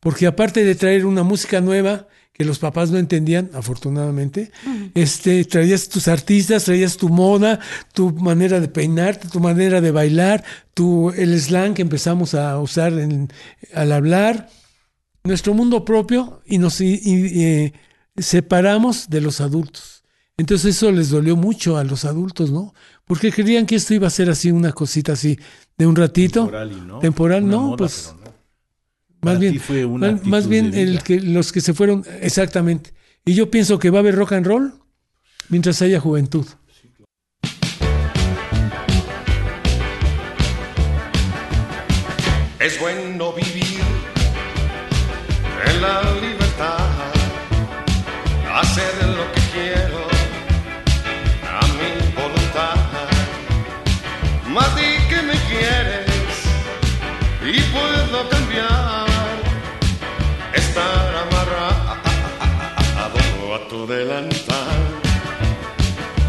porque 0.00 0.26
aparte 0.26 0.64
de 0.64 0.74
traer 0.74 1.06
una 1.06 1.22
música 1.22 1.60
nueva 1.60 2.08
que 2.32 2.44
los 2.44 2.58
papás 2.60 2.90
no 2.90 2.98
entendían, 2.98 3.50
afortunadamente, 3.52 4.52
este, 4.94 5.44
traías 5.44 5.88
tus 5.88 6.06
artistas, 6.06 6.64
traías 6.64 6.96
tu 6.96 7.08
moda, 7.08 7.58
tu 7.92 8.12
manera 8.12 8.60
de 8.60 8.68
peinarte, 8.68 9.28
tu 9.28 9.40
manera 9.40 9.80
de 9.80 9.90
bailar, 9.90 10.44
tu, 10.72 11.10
el 11.10 11.38
slang 11.40 11.74
que 11.74 11.82
empezamos 11.82 12.34
a 12.34 12.56
usar 12.58 12.92
en- 12.92 13.28
al 13.74 13.90
hablar, 13.92 14.48
nuestro 15.24 15.52
mundo 15.52 15.84
propio 15.84 16.40
y 16.46 16.58
nos 16.58 16.80
y- 16.80 17.00
y, 17.02 17.42
eh, 17.44 17.72
separamos 18.16 19.08
de 19.10 19.20
los 19.20 19.40
adultos. 19.40 20.04
Entonces 20.36 20.76
eso 20.76 20.92
les 20.92 21.10
dolió 21.10 21.34
mucho 21.34 21.76
a 21.76 21.82
los 21.84 22.04
adultos, 22.04 22.50
¿no? 22.52 22.72
Porque 23.08 23.32
creían 23.32 23.64
que 23.64 23.74
esto 23.74 23.94
iba 23.94 24.06
a 24.06 24.10
ser 24.10 24.28
así, 24.28 24.52
una 24.52 24.72
cosita 24.72 25.14
así, 25.14 25.38
de 25.76 25.86
un 25.86 25.96
ratito. 25.96 26.42
Temporal, 26.42 26.72
y 26.72 26.80
no. 26.82 26.98
Temporal, 26.98 27.48
no, 27.48 27.60
moda, 27.62 27.76
pues, 27.78 28.14
no. 28.22 28.28
Más 29.22 29.40
bien, 29.40 29.54
ti 29.54 29.58
fue 29.58 29.84
una 29.84 30.20
más, 30.24 30.46
bien 30.46 30.74
el 30.74 31.02
que, 31.02 31.18
los 31.20 31.50
que 31.50 31.60
se 31.60 31.74
fueron, 31.74 32.04
exactamente. 32.20 32.92
Y 33.24 33.34
yo 33.34 33.50
pienso 33.50 33.78
que 33.78 33.90
va 33.90 33.98
a 33.98 34.00
haber 34.00 34.14
rock 34.14 34.32
and 34.32 34.46
roll 34.46 34.74
mientras 35.48 35.82
haya 35.82 35.98
juventud. 35.98 36.46
Es 42.60 42.78
bueno 42.78 43.32
vivir 43.32 43.80
en 45.66 45.82
la 45.82 46.07
tu 63.68 63.86
delantal. 63.86 64.80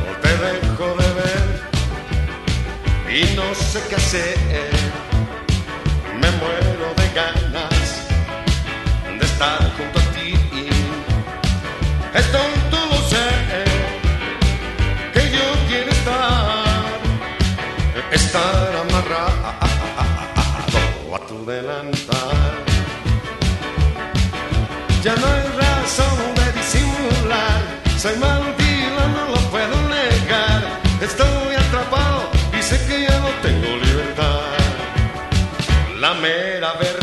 O 0.07 0.11
te 0.21 0.31
dejo 0.45 0.87
de 1.01 1.09
ver 1.19 1.47
y 3.17 3.35
no 3.35 3.55
sé 3.55 3.81
qué 3.89 3.95
hacer 3.95 4.37
me 6.21 6.29
muero 6.41 6.93
de 6.99 7.07
ganas 7.19 8.07
de 9.19 9.25
estar 9.25 9.59
junto 9.77 9.99
a 9.99 10.03
ti. 10.13 10.33
Es 12.13 12.31
tonto 12.31 12.77
lo 12.91 12.99
sé, 13.07 13.27
que 15.13 15.23
yo 15.31 15.45
quiero 15.69 15.89
estar, 15.91 16.83
estar 18.11 18.75
amarrado 18.83 19.39
a 21.15 21.19
tu 21.27 21.45
delantal. 21.45 22.69
Ya 25.03 25.15
no 25.15 25.38
soy 27.99 28.15
maldito, 28.15 29.01
no 29.15 29.35
lo 29.35 29.41
puedo 29.51 29.75
negar. 29.89 30.61
Estoy 31.01 31.55
atrapado 31.55 32.29
y 32.57 32.61
sé 32.63 32.77
que 32.87 33.01
ya 33.03 33.19
no 33.19 33.29
tengo 33.41 33.75
libertad 33.75 34.39
la 35.99 36.13
mera 36.13 36.73
verdad. 36.79 36.98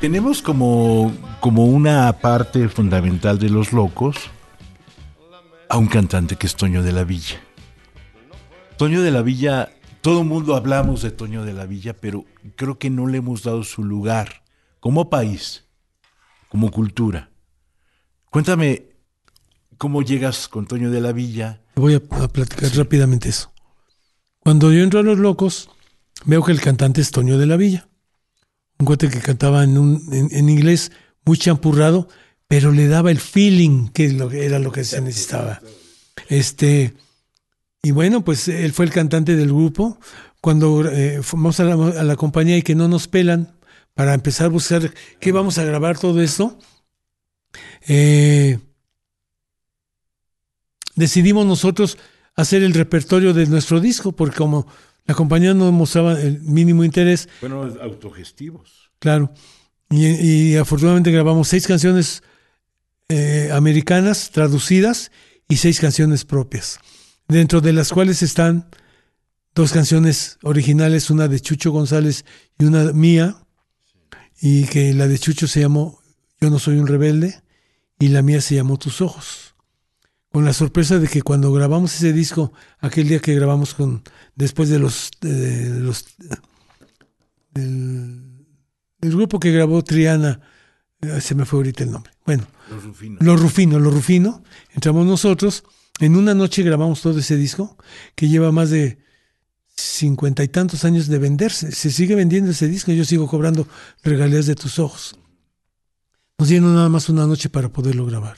Tenemos 0.00 0.42
como, 0.42 1.12
como 1.40 1.66
una 1.66 2.12
parte 2.14 2.68
fundamental 2.68 3.38
de 3.38 3.48
los 3.48 3.72
locos 3.72 4.16
a 5.68 5.78
un 5.78 5.86
cantante 5.86 6.36
que 6.36 6.46
es 6.46 6.56
Toño 6.56 6.82
de 6.82 6.92
la 6.92 7.04
Villa. 7.04 7.40
Toño 8.76 9.02
de 9.02 9.10
la 9.10 9.22
Villa, 9.22 9.70
todo 10.00 10.22
el 10.22 10.26
mundo 10.26 10.56
hablamos 10.56 11.02
de 11.02 11.12
Toño 11.12 11.44
de 11.44 11.52
la 11.52 11.66
Villa, 11.66 11.94
pero 11.94 12.24
creo 12.56 12.78
que 12.78 12.90
no 12.90 13.06
le 13.06 13.18
hemos 13.18 13.42
dado 13.42 13.62
su 13.64 13.84
lugar 13.84 14.42
como 14.80 15.08
país, 15.08 15.68
como 16.48 16.70
cultura. 16.70 17.30
Cuéntame 18.30 18.91
cómo 19.82 20.02
llegas 20.02 20.46
con 20.46 20.68
Toño 20.68 20.92
de 20.92 21.00
la 21.00 21.10
Villa. 21.10 21.60
Voy 21.74 21.94
a, 21.94 22.22
a 22.22 22.28
platicar 22.28 22.70
rápidamente 22.76 23.30
eso. 23.30 23.52
Cuando 24.38 24.70
yo 24.70 24.80
entro 24.80 25.00
a 25.00 25.02
Los 25.02 25.18
Locos, 25.18 25.70
veo 26.24 26.44
que 26.44 26.52
el 26.52 26.60
cantante 26.60 27.00
es 27.00 27.10
Toño 27.10 27.36
de 27.36 27.46
la 27.46 27.56
Villa. 27.56 27.88
Un 28.78 28.86
cuate 28.86 29.08
que 29.08 29.18
cantaba 29.18 29.64
en, 29.64 29.76
un, 29.76 30.08
en, 30.12 30.28
en 30.30 30.48
inglés 30.48 30.92
muy 31.24 31.36
champurrado, 31.36 32.06
pero 32.46 32.70
le 32.70 32.86
daba 32.86 33.10
el 33.10 33.18
feeling 33.18 33.88
que 33.88 34.16
era 34.32 34.60
lo 34.60 34.70
que 34.70 34.84
se 34.84 35.00
necesitaba. 35.00 35.60
Este, 36.28 36.94
y 37.82 37.90
bueno, 37.90 38.24
pues 38.24 38.46
él 38.46 38.72
fue 38.72 38.84
el 38.84 38.92
cantante 38.92 39.34
del 39.34 39.48
grupo. 39.48 39.98
Cuando 40.40 40.88
eh, 40.88 41.24
fuimos 41.24 41.58
a 41.58 41.64
la, 41.64 41.74
a 41.74 42.04
la 42.04 42.14
compañía 42.14 42.56
y 42.56 42.62
que 42.62 42.76
no 42.76 42.86
nos 42.86 43.08
pelan 43.08 43.56
para 43.94 44.14
empezar 44.14 44.46
a 44.46 44.50
buscar 44.50 44.94
qué 45.18 45.32
vamos 45.32 45.58
a 45.58 45.64
grabar 45.64 45.98
todo 45.98 46.22
esto, 46.22 46.56
eh, 47.88 48.60
decidimos 50.94 51.46
nosotros 51.46 51.98
hacer 52.34 52.62
el 52.62 52.74
repertorio 52.74 53.32
de 53.34 53.46
nuestro 53.46 53.80
disco, 53.80 54.12
porque 54.12 54.36
como 54.36 54.66
la 55.06 55.14
compañía 55.14 55.54
no 55.54 55.70
mostraba 55.72 56.20
el 56.20 56.40
mínimo 56.40 56.84
interés, 56.84 57.28
Bueno, 57.40 57.62
autogestivos. 57.82 58.90
claro, 58.98 59.32
y, 59.90 60.06
y 60.52 60.56
afortunadamente 60.56 61.10
grabamos 61.10 61.48
seis 61.48 61.66
canciones 61.66 62.22
eh, 63.08 63.50
americanas 63.52 64.30
traducidas 64.30 65.10
y 65.48 65.56
seis 65.56 65.80
canciones 65.80 66.24
propias, 66.24 66.78
dentro 67.28 67.60
de 67.60 67.72
las 67.72 67.90
cuales 67.90 68.22
están 68.22 68.68
dos 69.54 69.72
canciones 69.72 70.38
originales, 70.42 71.10
una 71.10 71.28
de 71.28 71.40
Chucho 71.40 71.72
González 71.72 72.24
y 72.58 72.64
una 72.64 72.92
mía, 72.92 73.36
y 74.40 74.64
que 74.64 74.94
la 74.94 75.06
de 75.08 75.18
Chucho 75.18 75.46
se 75.46 75.60
llamó 75.60 76.00
Yo 76.40 76.48
no 76.48 76.58
soy 76.58 76.78
un 76.78 76.86
rebelde 76.86 77.42
y 77.98 78.08
la 78.08 78.22
mía 78.22 78.40
se 78.40 78.54
llamó 78.54 78.78
Tus 78.78 79.00
ojos 79.02 79.51
con 80.32 80.44
la 80.44 80.52
sorpresa 80.54 80.98
de 80.98 81.08
que 81.08 81.22
cuando 81.22 81.52
grabamos 81.52 81.94
ese 81.94 82.12
disco, 82.12 82.52
aquel 82.80 83.08
día 83.08 83.20
que 83.20 83.34
grabamos 83.34 83.74
con 83.74 84.02
después 84.34 84.70
de 84.70 84.78
los, 84.78 85.10
de 85.20 85.68
los 85.68 86.06
del, 87.52 88.46
del 88.98 89.10
grupo 89.12 89.38
que 89.38 89.52
grabó 89.52 89.84
Triana, 89.84 90.40
eh, 91.02 91.20
se 91.20 91.34
me 91.34 91.44
fue 91.44 91.58
ahorita 91.58 91.84
el 91.84 91.90
nombre. 91.90 92.12
Bueno, 92.24 92.46
Los 92.70 92.82
rufinos. 92.84 93.22
Los 93.22 93.40
Rufino, 93.40 93.78
Los 93.78 93.92
Rufino, 93.92 94.42
entramos 94.70 95.04
nosotros, 95.04 95.64
en 96.00 96.16
una 96.16 96.32
noche 96.32 96.62
grabamos 96.62 97.02
todo 97.02 97.18
ese 97.18 97.36
disco 97.36 97.76
que 98.14 98.28
lleva 98.28 98.50
más 98.52 98.70
de 98.70 98.98
cincuenta 99.76 100.42
y 100.42 100.48
tantos 100.48 100.84
años 100.84 101.08
de 101.08 101.18
venderse. 101.18 101.72
Se 101.72 101.90
sigue 101.90 102.14
vendiendo 102.14 102.52
ese 102.52 102.68
disco, 102.68 102.90
yo 102.92 103.04
sigo 103.04 103.28
cobrando 103.28 103.68
regalías 104.02 104.46
de 104.46 104.54
tus 104.54 104.78
ojos. 104.78 105.18
Nos 106.38 106.48
dieron 106.48 106.74
nada 106.74 106.88
más 106.88 107.08
una 107.10 107.26
noche 107.26 107.50
para 107.50 107.68
poderlo 107.68 108.06
grabar. 108.06 108.36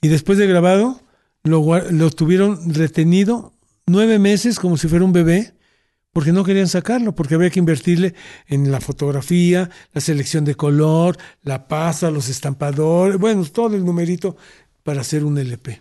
Y 0.00 0.08
después 0.08 0.38
de 0.38 0.46
grabado, 0.46 1.00
lo, 1.44 1.90
lo 1.90 2.10
tuvieron 2.10 2.72
retenido 2.74 3.54
nueve 3.86 4.18
meses 4.18 4.58
como 4.58 4.76
si 4.76 4.88
fuera 4.88 5.04
un 5.04 5.12
bebé, 5.12 5.54
porque 6.12 6.32
no 6.32 6.44
querían 6.44 6.68
sacarlo, 6.68 7.14
porque 7.14 7.34
había 7.36 7.50
que 7.50 7.60
invertirle 7.60 8.14
en 8.48 8.70
la 8.72 8.80
fotografía, 8.80 9.70
la 9.92 10.00
selección 10.00 10.44
de 10.44 10.54
color, 10.56 11.16
la 11.42 11.68
pasta, 11.68 12.10
los 12.10 12.28
estampadores, 12.28 13.16
bueno, 13.18 13.44
todo 13.44 13.76
el 13.76 13.84
numerito 13.84 14.36
para 14.82 15.02
hacer 15.02 15.24
un 15.24 15.38
LP. 15.38 15.80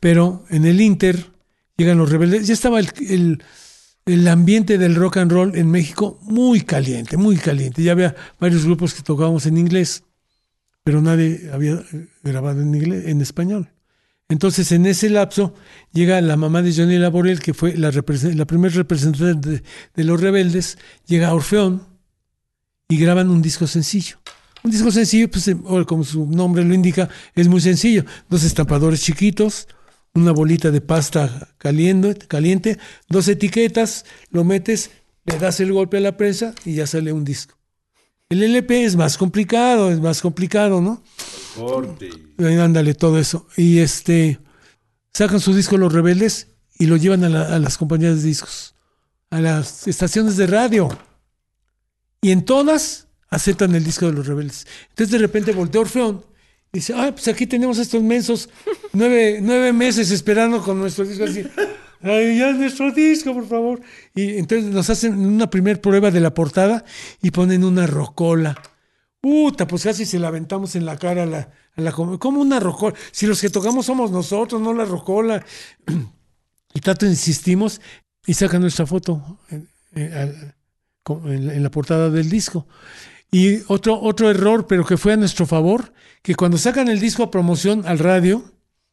Pero 0.00 0.44
en 0.50 0.64
el 0.64 0.80
Inter 0.80 1.26
llegan 1.76 1.98
los 1.98 2.10
rebeldes, 2.10 2.46
ya 2.46 2.54
estaba 2.54 2.78
el, 2.80 2.88
el- 3.08 3.42
el 4.06 4.28
ambiente 4.28 4.78
del 4.78 4.94
rock 4.94 5.16
and 5.16 5.32
roll 5.32 5.56
en 5.56 5.68
México 5.68 6.20
muy 6.22 6.60
caliente, 6.60 7.16
muy 7.16 7.36
caliente. 7.36 7.82
Ya 7.82 7.90
había 7.90 8.14
varios 8.38 8.64
grupos 8.64 8.94
que 8.94 9.02
tocábamos 9.02 9.46
en 9.46 9.58
inglés, 9.58 10.04
pero 10.84 11.00
nadie 11.02 11.50
había 11.52 11.82
grabado 12.22 12.62
en 12.62 12.72
inglés, 12.72 13.06
en 13.08 13.20
español. 13.20 13.68
Entonces, 14.28 14.72
en 14.72 14.86
ese 14.86 15.08
lapso, 15.08 15.54
llega 15.92 16.20
la 16.20 16.36
mamá 16.36 16.60
de 16.62 16.74
Johnny 16.74 16.98
Laborel, 16.98 17.40
que 17.40 17.54
fue 17.54 17.76
la, 17.76 17.90
la 17.90 18.44
primera 18.46 18.74
representante 18.74 19.62
de, 19.94 20.04
los 20.04 20.20
rebeldes, 20.20 20.78
llega 21.06 21.28
a 21.28 21.34
Orfeón 21.34 21.86
y 22.88 22.98
graban 22.98 23.30
un 23.30 23.40
disco 23.40 23.66
sencillo. 23.68 24.16
Un 24.64 24.72
disco 24.72 24.90
sencillo, 24.90 25.30
pues, 25.30 25.46
eh, 25.46 25.56
como 25.86 26.02
su 26.02 26.26
nombre 26.26 26.64
lo 26.64 26.74
indica, 26.74 27.08
es 27.36 27.46
muy 27.46 27.60
sencillo. 27.60 28.04
Dos 28.28 28.42
estampadores 28.42 29.00
chiquitos, 29.00 29.68
una 30.14 30.32
bolita 30.32 30.72
de 30.72 30.80
pasta 30.80 31.54
caliente, 31.58 32.26
caliente, 32.26 32.78
dos 33.08 33.28
etiquetas, 33.28 34.04
lo 34.30 34.42
metes, 34.42 34.90
le 35.24 35.38
das 35.38 35.60
el 35.60 35.72
golpe 35.72 35.98
a 35.98 36.00
la 36.00 36.16
prensa 36.16 36.52
y 36.64 36.74
ya 36.74 36.86
sale 36.88 37.12
un 37.12 37.24
disco. 37.24 37.56
El 38.28 38.42
LP 38.42 38.84
es 38.84 38.96
más 38.96 39.16
complicado, 39.16 39.90
es 39.90 40.00
más 40.00 40.20
complicado, 40.20 40.80
¿no? 40.80 41.02
Corte. 41.56 42.10
Ándale, 42.38 42.94
todo 42.94 43.18
eso. 43.18 43.46
Y 43.56 43.78
este 43.78 44.40
sacan 45.12 45.40
su 45.40 45.54
disco 45.54 45.76
Los 45.78 45.92
Rebeldes 45.92 46.48
y 46.78 46.86
lo 46.86 46.96
llevan 46.96 47.24
a, 47.24 47.28
la- 47.28 47.54
a 47.54 47.58
las 47.58 47.78
compañías 47.78 48.16
de 48.22 48.28
discos, 48.28 48.74
a 49.30 49.40
las 49.40 49.86
estaciones 49.86 50.36
de 50.36 50.46
radio. 50.48 50.88
Y 52.20 52.32
en 52.32 52.44
todas 52.44 53.06
aceptan 53.28 53.74
el 53.74 53.84
disco 53.84 54.06
de 54.06 54.12
Los 54.12 54.26
Rebeldes. 54.26 54.66
Entonces 54.90 55.12
de 55.12 55.18
repente 55.18 55.52
voltea 55.52 55.80
Orfeón 55.80 56.24
Dice, 56.72 56.92
ah, 56.94 57.10
pues 57.12 57.26
aquí 57.28 57.46
tenemos 57.46 57.78
estos 57.78 58.02
mensos, 58.02 58.50
nueve, 58.92 59.38
nueve 59.40 59.72
meses 59.72 60.10
esperando 60.10 60.60
con 60.62 60.78
nuestro 60.78 61.06
disco 61.06 61.24
así. 61.24 61.42
Ay, 62.06 62.38
ya 62.38 62.52
nuestro 62.52 62.92
disco, 62.92 63.32
por 63.34 63.46
favor. 63.46 63.80
Y 64.14 64.36
entonces 64.38 64.70
nos 64.72 64.88
hacen 64.90 65.18
una 65.18 65.50
primer 65.50 65.80
prueba 65.80 66.10
de 66.10 66.20
la 66.20 66.32
portada 66.34 66.84
y 67.22 67.30
ponen 67.30 67.64
una 67.64 67.86
rocola. 67.86 68.60
Puta, 69.20 69.66
pues 69.66 69.82
casi 69.82 70.04
se 70.06 70.18
la 70.18 70.28
aventamos 70.28 70.76
en 70.76 70.84
la 70.86 70.96
cara 70.98 71.24
a 71.24 71.26
la, 71.26 71.50
a 71.76 71.80
la 71.80 71.92
com- 71.92 72.18
¿Cómo 72.18 72.40
una 72.40 72.60
rocola? 72.60 72.94
Si 73.12 73.26
los 73.26 73.40
que 73.40 73.50
tocamos 73.50 73.86
somos 73.86 74.10
nosotros, 74.10 74.60
no 74.60 74.72
la 74.72 74.84
rocola. 74.84 75.44
Y 76.74 76.80
tanto 76.80 77.06
insistimos 77.06 77.80
y 78.26 78.34
sacan 78.34 78.60
nuestra 78.60 78.84
foto 78.86 79.38
al- 79.50 80.54
con- 81.02 81.32
en 81.32 81.50
en 81.50 81.62
la 81.62 81.70
portada 81.70 82.10
del 82.10 82.28
disco. 82.28 82.66
Y 83.32 83.60
otro, 83.68 83.98
otro 84.00 84.30
error, 84.30 84.66
pero 84.66 84.84
que 84.84 84.96
fue 84.98 85.14
a 85.14 85.16
nuestro 85.16 85.46
favor, 85.46 85.92
que 86.22 86.34
cuando 86.34 86.58
sacan 86.58 86.88
el 86.88 87.00
disco 87.00 87.22
a 87.22 87.30
promoción 87.30 87.86
al 87.86 87.98
radio, 87.98 88.44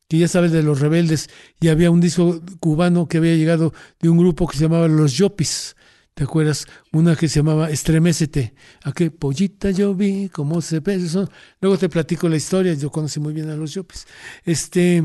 que 0.08 0.18
ya 0.18 0.28
sabes 0.28 0.52
de 0.52 0.64
los 0.64 0.80
rebeldes, 0.80 1.30
y 1.60 1.70
había 1.70 1.90
un 1.92 2.02
disco 2.02 2.42
cubano 2.60 3.08
que 3.08 3.18
había 3.18 3.36
llegado 3.36 3.74
de 4.00 4.10
un 4.10 4.18
grupo 4.18 4.48
que 4.48 4.58
se 4.58 4.64
llamaba 4.64 4.88
Los 4.88 5.14
Yopis. 5.14 5.76
¿Te 6.14 6.26
acuerdas? 6.26 6.68
Una 6.92 7.16
que 7.16 7.28
se 7.28 7.40
llamaba 7.40 7.72
Estremecete. 7.72 8.54
¿A 8.84 8.92
qué 8.92 9.10
pollita 9.10 9.72
yo 9.72 9.96
vi? 9.96 10.30
¿Cómo 10.30 10.62
se? 10.62 10.80
Eso- 10.86 11.28
Luego 11.60 11.78
te 11.80 11.90
platico 11.90 12.30
la 12.30 12.36
historia. 12.38 12.76
Yo 12.76 12.92
conocí 12.92 13.20
muy 13.20 13.34
bien 13.34 13.50
a 13.50 13.56
los 13.56 13.74
Yopis. 13.74 14.06
Este, 14.46 15.04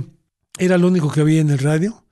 era 0.59 0.77
lo 0.77 0.89
único 0.89 1.11
que 1.11 1.23
había 1.23 1.41
en 1.41 1.49
el 1.49 1.59
radio. 1.59 2.05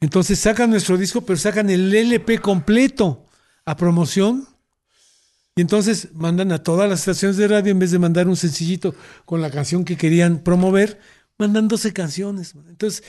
Entonces 0.00 0.38
sacan 0.38 0.68
nuestro 0.68 0.98
disco, 0.98 1.22
pero 1.22 1.38
sacan 1.38 1.70
el 1.70 1.94
LP 1.94 2.40
completo 2.40 3.24
a 3.64 3.74
promoción. 3.76 4.46
Y 5.56 5.62
entonces 5.62 6.08
mandan 6.12 6.52
a 6.52 6.62
todas 6.62 6.88
las 6.90 7.00
estaciones 7.00 7.38
de 7.38 7.48
radio, 7.48 7.72
en 7.72 7.78
vez 7.78 7.90
de 7.90 7.98
mandar 7.98 8.28
un 8.28 8.36
sencillito 8.36 8.94
con 9.24 9.40
la 9.40 9.50
canción 9.50 9.84
que 9.84 9.96
querían 9.96 10.40
promover, 10.42 10.98
mandan 11.38 11.68
12 11.68 11.92
canciones. 11.92 12.54
Entonces, 12.68 13.04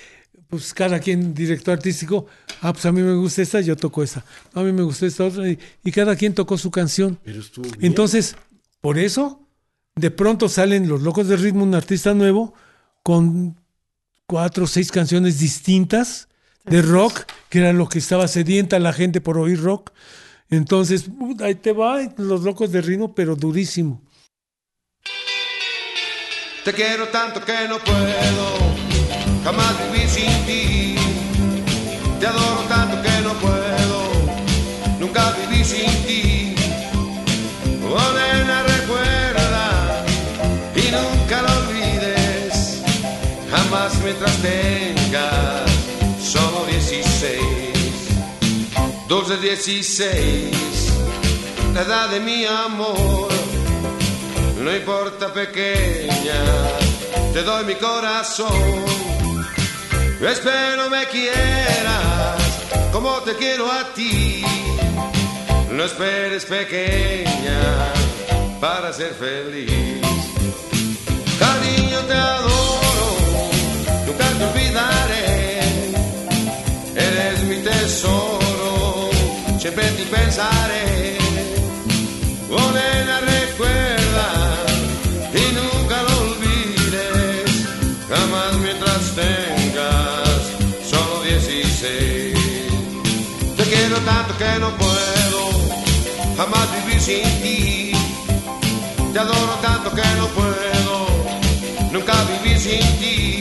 pues 0.48 0.74
cada 0.74 1.00
quien, 1.00 1.34
director 1.34 1.74
artístico, 1.74 2.28
ah, 2.62 2.74
pues 2.74 2.86
a 2.86 2.92
mí 2.92 3.02
me 3.02 3.16
gusta 3.16 3.42
esta, 3.42 3.62
yo 3.62 3.76
toco 3.76 4.04
esa. 4.04 4.24
A 4.54 4.62
mí 4.62 4.72
me 4.72 4.84
gusta 4.84 5.06
esta 5.06 5.26
otra, 5.26 5.50
y, 5.50 5.58
y 5.84 5.92
cada 5.92 6.16
quien 6.16 6.34
tocó 6.34 6.58
su 6.58 6.72
canción. 6.72 7.20
Pero 7.24 7.40
estuvo 7.40 7.64
bien. 7.64 7.86
Entonces, 7.86 8.36
por 8.82 8.98
eso, 9.00 9.48
de 9.96 10.12
pronto 10.12 10.50
salen 10.50 10.88
los 10.88 11.02
locos 11.02 11.28
del 11.28 11.40
ritmo, 11.40 11.64
un 11.64 11.76
artista 11.76 12.14
nuevo, 12.14 12.54
con 13.02 13.60
cuatro 14.26 14.66
o 14.66 14.68
seis 14.68 14.92
canciones 14.92 15.40
distintas 15.40 16.28
de 16.66 16.82
rock, 16.82 17.24
que 17.50 17.60
era 17.60 17.74
lo 17.74 17.90
que 17.90 18.00
estaba 18.00 18.28
sedienta 18.28 18.80
la 18.80 18.94
gente 18.94 19.22
por 19.22 19.38
oír 19.38 19.62
rock. 19.62 19.92
Entonces, 20.50 21.10
ahí 21.40 21.56
te 21.56 21.72
va, 21.72 22.00
los 22.18 22.42
locos 22.44 22.72
del 22.72 22.84
ritmo, 22.84 23.16
pero 23.16 23.36
durísimo. 23.36 24.02
Te 26.64 26.72
quiero 26.72 27.10
tanto 27.10 27.44
que 27.44 27.68
no 27.68 27.78
puedo 27.80 28.46
jamás 29.44 29.74
vivir 29.92 30.10
sin 30.10 30.46
ti. 30.46 30.96
Te 32.22 32.28
adoro 32.28 32.62
tanto 32.70 33.02
que 33.02 33.22
no 33.22 33.34
puedo 33.34 34.04
nunca 34.98 35.32
vivir 35.32 35.66
sin 35.66 35.92
ti. 36.06 36.56
Oh, 37.84 38.14
nena, 38.14 38.64
recuerda 38.64 40.06
y 40.74 40.84
nunca 40.90 41.42
lo 41.42 41.52
olvides. 41.68 42.82
Jamás 43.52 43.96
mientras 44.02 44.38
tengas 44.38 45.70
solo 46.22 46.66
16. 46.68 47.42
Dulce 49.10 49.36
16, 49.36 50.94
la 51.74 51.82
edad 51.82 52.08
de 52.08 52.22
mi 52.22 52.46
amor. 52.46 53.34
No 54.64 54.74
importa 54.74 55.34
pequeña, 55.34 56.42
te 57.34 57.44
doy 57.44 57.66
mi 57.66 57.76
corazón. 57.76 58.86
Espero 60.22 60.90
me 60.90 61.06
quieras 61.08 62.42
como 62.94 63.12
te 63.24 63.36
quiero 63.36 63.70
a 63.70 63.94
ti. 63.94 64.42
No 65.70 65.84
esperes 65.84 66.46
pequeña 66.46 67.60
para 68.62 68.94
ser 68.94 69.14
feliz. 69.16 70.00
Cariño 71.38 72.00
te 72.08 72.14
adoro, 72.14 73.18
nunca 74.06 74.26
te 74.30 74.44
olvidaré. 74.46 75.60
Eres 76.96 77.44
mi 77.44 77.58
tesoro, 77.58 79.10
siempre 79.60 79.90
ti 79.92 80.04
pensaré. 80.04 81.18
Oh, 82.50 82.72
nena, 82.72 83.20
tanto 94.06 94.38
que 94.38 94.60
no 94.60 94.70
puedo 94.78 95.42
jamás 96.38 96.68
vivir 96.76 97.02
sin 97.02 97.24
ti. 97.42 97.92
Te 99.14 99.20
adoro 99.20 99.54
tanto 99.62 99.92
que 99.92 100.08
no 100.18 100.28
puedo 100.28 100.96
nunca 101.92 102.14
vivir 102.26 102.60
sin 102.60 103.00
ti. 103.00 103.33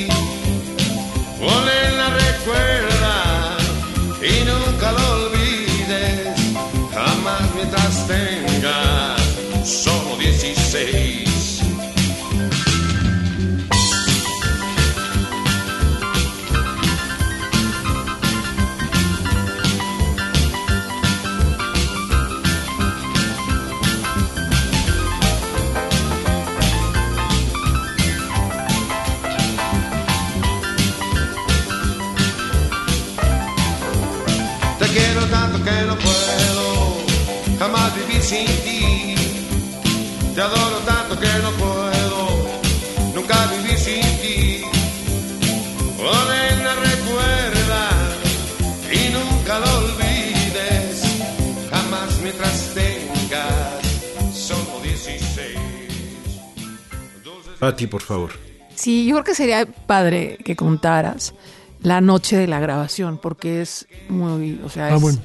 Pati, 57.63 57.87
por 57.87 58.03
favor. 58.03 58.33
Sí, 58.75 59.07
yo 59.07 59.15
creo 59.15 59.25
que 59.25 59.35
sería 59.37 59.65
padre 59.67 60.37
que 60.45 60.57
contaras 60.57 61.33
la 61.81 62.01
noche 62.01 62.37
de 62.37 62.49
la 62.49 62.59
grabación, 62.59 63.19
porque 63.19 63.63
es 63.63 63.87
muy, 64.09 64.61
o 64.65 64.69
sea, 64.69 64.87
Ah, 64.87 64.97
es- 64.97 65.01
bueno. 65.01 65.21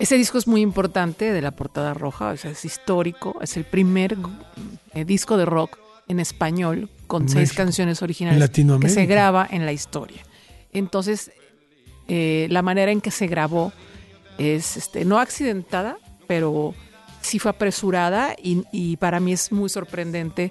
ese 0.00 0.16
disco 0.16 0.38
es 0.38 0.48
muy 0.48 0.60
importante 0.60 1.32
de 1.32 1.40
la 1.40 1.52
portada 1.52 1.94
roja, 1.94 2.30
o 2.30 2.36
sea, 2.36 2.50
es 2.50 2.64
histórico, 2.64 3.38
es 3.40 3.56
el 3.56 3.62
primer 3.64 4.16
eh, 4.94 5.04
disco 5.04 5.36
de 5.36 5.44
rock 5.44 5.78
en 6.08 6.18
español 6.18 6.90
con 7.06 7.28
seis 7.28 7.52
canciones 7.52 8.02
originales 8.02 8.50
En 8.58 8.80
que 8.80 8.88
se 8.88 9.06
graba 9.06 9.46
en 9.48 9.64
la 9.64 9.70
historia. 9.72 10.22
Entonces, 10.72 11.30
eh, 12.08 12.48
la 12.50 12.62
manera 12.62 12.90
en 12.90 13.00
que 13.00 13.12
se 13.12 13.28
grabó 13.28 13.72
es 14.36 14.76
este, 14.76 15.04
no 15.04 15.20
accidentada, 15.20 15.96
pero 16.26 16.74
sí 17.20 17.38
fue 17.38 17.52
apresurada 17.52 18.34
y, 18.42 18.64
y 18.72 18.96
para 18.96 19.20
mí 19.20 19.32
es 19.32 19.52
muy 19.52 19.68
sorprendente 19.68 20.50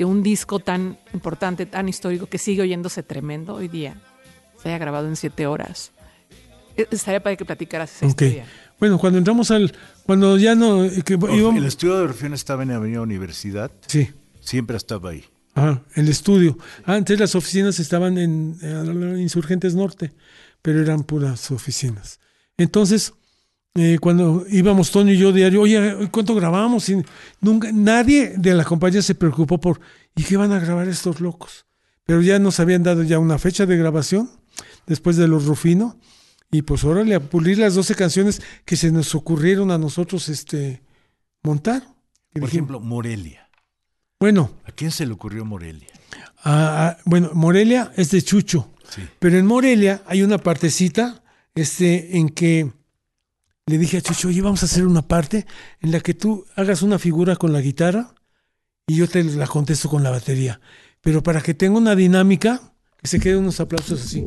que 0.00 0.06
un 0.06 0.22
disco 0.22 0.60
tan 0.60 0.96
importante, 1.12 1.66
tan 1.66 1.86
histórico, 1.86 2.24
que 2.24 2.38
sigue 2.38 2.62
oyéndose 2.62 3.02
tremendo 3.02 3.56
hoy 3.56 3.68
día, 3.68 4.00
se 4.56 4.70
haya 4.70 4.78
grabado 4.78 5.06
en 5.06 5.14
siete 5.14 5.46
horas. 5.46 5.92
Eh, 6.74 6.86
Estaría 6.90 7.22
para 7.22 7.36
que 7.36 7.44
platicaras 7.44 7.94
esa 7.96 8.06
Ok. 8.06 8.22
historia. 8.22 8.46
Bueno, 8.78 8.96
cuando 8.98 9.18
entramos 9.18 9.50
al. 9.50 9.74
Cuando 10.06 10.38
ya 10.38 10.54
no. 10.54 10.86
eh, 10.86 11.02
que 11.04 11.18
íbamos- 11.18 11.58
El 11.58 11.66
estudio 11.66 11.98
de 11.98 12.04
Orfeón 12.04 12.32
estaba 12.32 12.62
en 12.62 12.70
Avenida 12.70 13.02
Universidad. 13.02 13.70
sí. 13.88 14.08
Siempre 14.40 14.78
estaba 14.78 15.10
ahí. 15.10 15.22
Ah, 15.54 15.82
el 15.96 16.08
estudio. 16.08 16.56
Ah, 16.86 16.94
antes 16.94 17.20
las 17.20 17.34
oficinas 17.34 17.78
estaban 17.78 18.16
en 18.16 18.56
Insurgentes 19.20 19.74
Norte, 19.74 20.12
pero 20.62 20.80
eran 20.80 21.04
puras 21.04 21.50
oficinas. 21.50 22.20
Entonces, 22.56 23.12
eh, 23.74 23.98
cuando 24.00 24.44
íbamos 24.50 24.90
Toño 24.90 25.12
y 25.12 25.18
yo 25.18 25.32
diario, 25.32 25.62
oye, 25.62 26.08
¿cuánto 26.10 26.34
grabamos? 26.34 26.88
Y 26.88 27.02
nunca, 27.40 27.70
nadie 27.72 28.34
de 28.36 28.54
la 28.54 28.64
compañía 28.64 29.02
se 29.02 29.14
preocupó 29.14 29.58
por, 29.60 29.80
¿y 30.16 30.22
qué 30.24 30.36
van 30.36 30.52
a 30.52 30.58
grabar 30.60 30.88
estos 30.88 31.20
locos? 31.20 31.66
Pero 32.04 32.20
ya 32.22 32.38
nos 32.38 32.58
habían 32.60 32.82
dado 32.82 33.02
ya 33.04 33.18
una 33.18 33.38
fecha 33.38 33.66
de 33.66 33.76
grabación, 33.76 34.30
después 34.86 35.16
de 35.16 35.28
los 35.28 35.44
Rufino, 35.46 35.98
y 36.50 36.62
pues 36.62 36.82
órale, 36.82 37.14
a 37.14 37.20
pulir 37.20 37.58
las 37.58 37.74
12 37.76 37.94
canciones 37.94 38.42
que 38.64 38.76
se 38.76 38.90
nos 38.90 39.14
ocurrieron 39.14 39.70
a 39.70 39.78
nosotros 39.78 40.28
este, 40.28 40.82
montar. 41.44 41.82
Por 41.84 41.94
dijimos, 42.42 42.48
ejemplo, 42.50 42.80
Morelia. 42.80 43.48
Bueno, 44.18 44.50
¿A 44.66 44.72
quién 44.72 44.90
se 44.90 45.06
le 45.06 45.12
ocurrió 45.12 45.44
Morelia? 45.44 45.88
a- 46.42 46.88
a- 46.88 46.96
bueno, 47.04 47.30
Morelia 47.34 47.92
es 47.96 48.10
de 48.10 48.20
Chucho. 48.22 48.72
Sí. 48.88 49.02
Pero 49.20 49.38
en 49.38 49.46
Morelia 49.46 50.02
hay 50.06 50.22
una 50.22 50.38
partecita 50.38 51.22
este, 51.54 52.16
en 52.18 52.28
que 52.30 52.72
le 53.70 53.78
dije 53.78 53.98
a 53.98 54.00
Chucho, 54.00 54.28
oye, 54.28 54.42
vamos 54.42 54.62
a 54.62 54.66
hacer 54.66 54.86
una 54.86 55.02
parte 55.02 55.46
en 55.80 55.92
la 55.92 56.00
que 56.00 56.12
tú 56.12 56.44
hagas 56.56 56.82
una 56.82 56.98
figura 56.98 57.36
con 57.36 57.52
la 57.52 57.60
guitarra 57.60 58.14
y 58.86 58.96
yo 58.96 59.08
te 59.08 59.22
la 59.22 59.46
contesto 59.46 59.88
con 59.88 60.02
la 60.02 60.10
batería. 60.10 60.60
Pero 61.00 61.22
para 61.22 61.40
que 61.40 61.54
tenga 61.54 61.78
una 61.78 61.94
dinámica, 61.94 62.60
que 63.00 63.08
se 63.08 63.20
queden 63.20 63.38
unos 63.38 63.60
aplausos 63.60 64.02
así. 64.02 64.26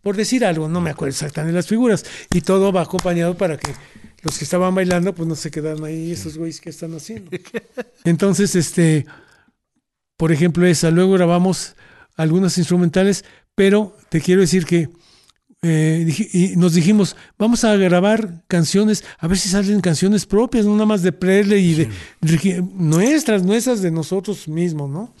Por 0.00 0.16
decir 0.16 0.44
algo, 0.44 0.68
no 0.68 0.80
me 0.80 0.90
acuerdo 0.90 1.10
exactamente 1.10 1.52
las 1.52 1.66
figuras. 1.66 2.04
Y 2.32 2.40
todo 2.40 2.72
va 2.72 2.82
acompañado 2.82 3.36
para 3.36 3.56
que 3.58 3.72
los 4.22 4.38
que 4.38 4.44
estaban 4.44 4.74
bailando, 4.74 5.14
pues 5.14 5.28
no 5.28 5.34
se 5.34 5.50
quedaran 5.50 5.84
ahí, 5.84 6.12
esos 6.12 6.38
güeyes 6.38 6.60
que 6.60 6.70
están 6.70 6.94
haciendo. 6.94 7.30
Entonces, 8.04 8.54
este, 8.54 9.06
por 10.16 10.32
ejemplo, 10.32 10.66
esa. 10.66 10.90
Luego 10.90 11.12
grabamos 11.12 11.75
algunas 12.16 12.58
instrumentales, 12.58 13.24
pero 13.54 13.96
te 14.08 14.20
quiero 14.20 14.40
decir 14.40 14.64
que 14.66 14.88
eh, 15.62 16.06
y 16.32 16.56
nos 16.56 16.74
dijimos, 16.74 17.16
vamos 17.38 17.64
a 17.64 17.74
grabar 17.76 18.44
canciones, 18.46 19.04
a 19.18 19.26
ver 19.26 19.38
si 19.38 19.48
salen 19.48 19.80
canciones 19.80 20.26
propias, 20.26 20.64
no 20.66 20.72
nada 20.74 20.86
más 20.86 21.02
de 21.02 21.12
Presley 21.12 21.64
y 21.70 21.74
de 21.74 21.88
nuestras, 22.74 23.42
nuestras 23.42 23.82
de 23.82 23.90
nosotros 23.90 24.46
mismos, 24.48 24.90
¿no? 24.90 25.14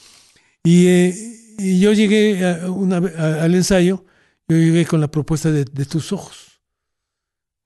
Y, 0.62 0.86
eh, 0.88 1.14
y 1.58 1.80
yo 1.80 1.92
llegué 1.94 2.46
a 2.46 2.70
una 2.70 2.98
a- 2.98 3.44
al 3.44 3.54
ensayo, 3.54 4.04
yo 4.46 4.56
llegué 4.56 4.84
con 4.84 5.00
la 5.00 5.10
propuesta 5.10 5.50
de, 5.50 5.64
de 5.64 5.84
tus 5.86 6.12
ojos. 6.12 6.60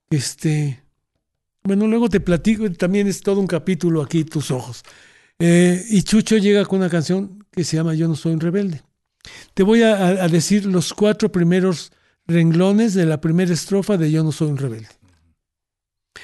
Este, 0.09 0.81
bueno, 1.63 1.87
luego 1.87 2.09
te 2.09 2.19
platico, 2.19 2.71
también 2.71 3.07
es 3.07 3.21
todo 3.21 3.39
un 3.39 3.47
capítulo 3.47 4.01
aquí, 4.01 4.23
tus 4.23 4.49
ojos. 4.51 4.83
Eh, 5.39 5.83
y 5.89 6.03
Chucho 6.03 6.37
llega 6.37 6.65
con 6.65 6.79
una 6.79 6.89
canción 6.89 7.45
que 7.51 7.63
se 7.63 7.77
llama 7.77 7.93
Yo 7.95 8.07
no 8.07 8.15
soy 8.15 8.33
un 8.33 8.39
rebelde. 8.39 8.81
Te 9.53 9.63
voy 9.63 9.83
a, 9.83 10.27
decir 10.27 10.65
los 10.65 10.93
cuatro 10.93 11.31
primeros 11.31 11.91
renglones 12.25 12.93
de 12.93 13.05
la 13.05 13.21
primera 13.21 13.53
estrofa 13.53 13.97
de 13.97 14.11
Yo 14.11 14.23
no 14.23 14.31
soy 14.31 14.49
un 14.49 14.57
rebelde. 14.57 14.89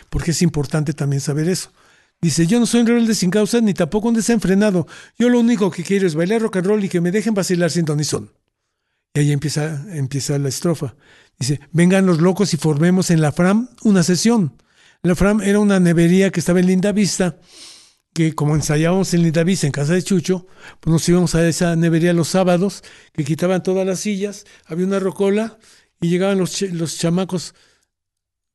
Porque 0.10 0.32
es 0.32 0.42
importante 0.42 0.94
también 0.94 1.22
saber 1.22 1.50
eso. 1.50 1.72
Dice, 2.20 2.48
yo 2.48 2.60
no 2.60 2.66
soy 2.66 2.82
un 2.82 2.88
rebelde 2.88 3.14
sin 3.14 3.30
causa 3.30 3.62
ni 3.62 3.74
tampoco 3.74 4.08
un 4.08 4.16
desenfrenado. 4.16 4.88
Yo 5.18 5.30
lo 5.30 5.40
único 5.40 5.70
que 5.70 5.84
quiero 5.84 6.08
es 6.08 6.16
bailar 6.16 6.42
rock 6.42 6.58
and 6.58 6.68
roll 6.68 6.84
y 6.84 6.90
que 6.90 7.02
me 7.02 7.12
dejen 7.12 7.34
vacilar 7.34 7.70
sin 7.70 7.86
ton 7.86 7.98
ni 7.98 8.04
son. 8.04 8.32
Y 9.14 9.20
ahí 9.20 9.32
empieza, 9.32 9.86
empieza 9.96 10.38
la 10.40 10.50
estrofa. 10.50 10.96
Dice, 11.38 11.60
vengan 11.72 12.06
los 12.06 12.20
locos 12.20 12.54
y 12.54 12.58
formemos 12.58 13.12
en 13.12 13.22
la 13.22 13.32
FRAM 13.32 13.70
una 13.84 14.04
sesión. 14.04 14.54
La 15.04 15.16
FRAM 15.16 15.42
era 15.42 15.60
una 15.60 15.80
nevería 15.80 16.32
que 16.32 16.40
estaba 16.40 16.60
en 16.60 16.68
Linda 16.68 16.92
Vista, 16.92 17.38
que 18.18 18.34
como 18.34 18.56
ensayábamos 18.56 19.14
en 19.14 19.22
Linda 19.22 19.44
Vista, 19.44 19.68
en 19.68 19.72
casa 19.72 19.94
de 19.94 20.02
Chucho, 20.02 20.48
pues 20.80 20.92
nos 20.92 21.08
íbamos 21.08 21.36
a 21.36 21.48
esa 21.48 21.76
nevería 21.76 22.14
los 22.14 22.30
sábados, 22.30 22.84
que 23.14 23.24
quitaban 23.24 23.62
todas 23.62 23.86
las 23.86 24.00
sillas, 24.00 24.46
había 24.66 24.88
una 24.88 25.00
rocola 25.00 25.60
y 26.02 26.10
llegaban 26.10 26.40
los, 26.40 26.64
los 26.64 26.98
chamacos, 26.98 27.54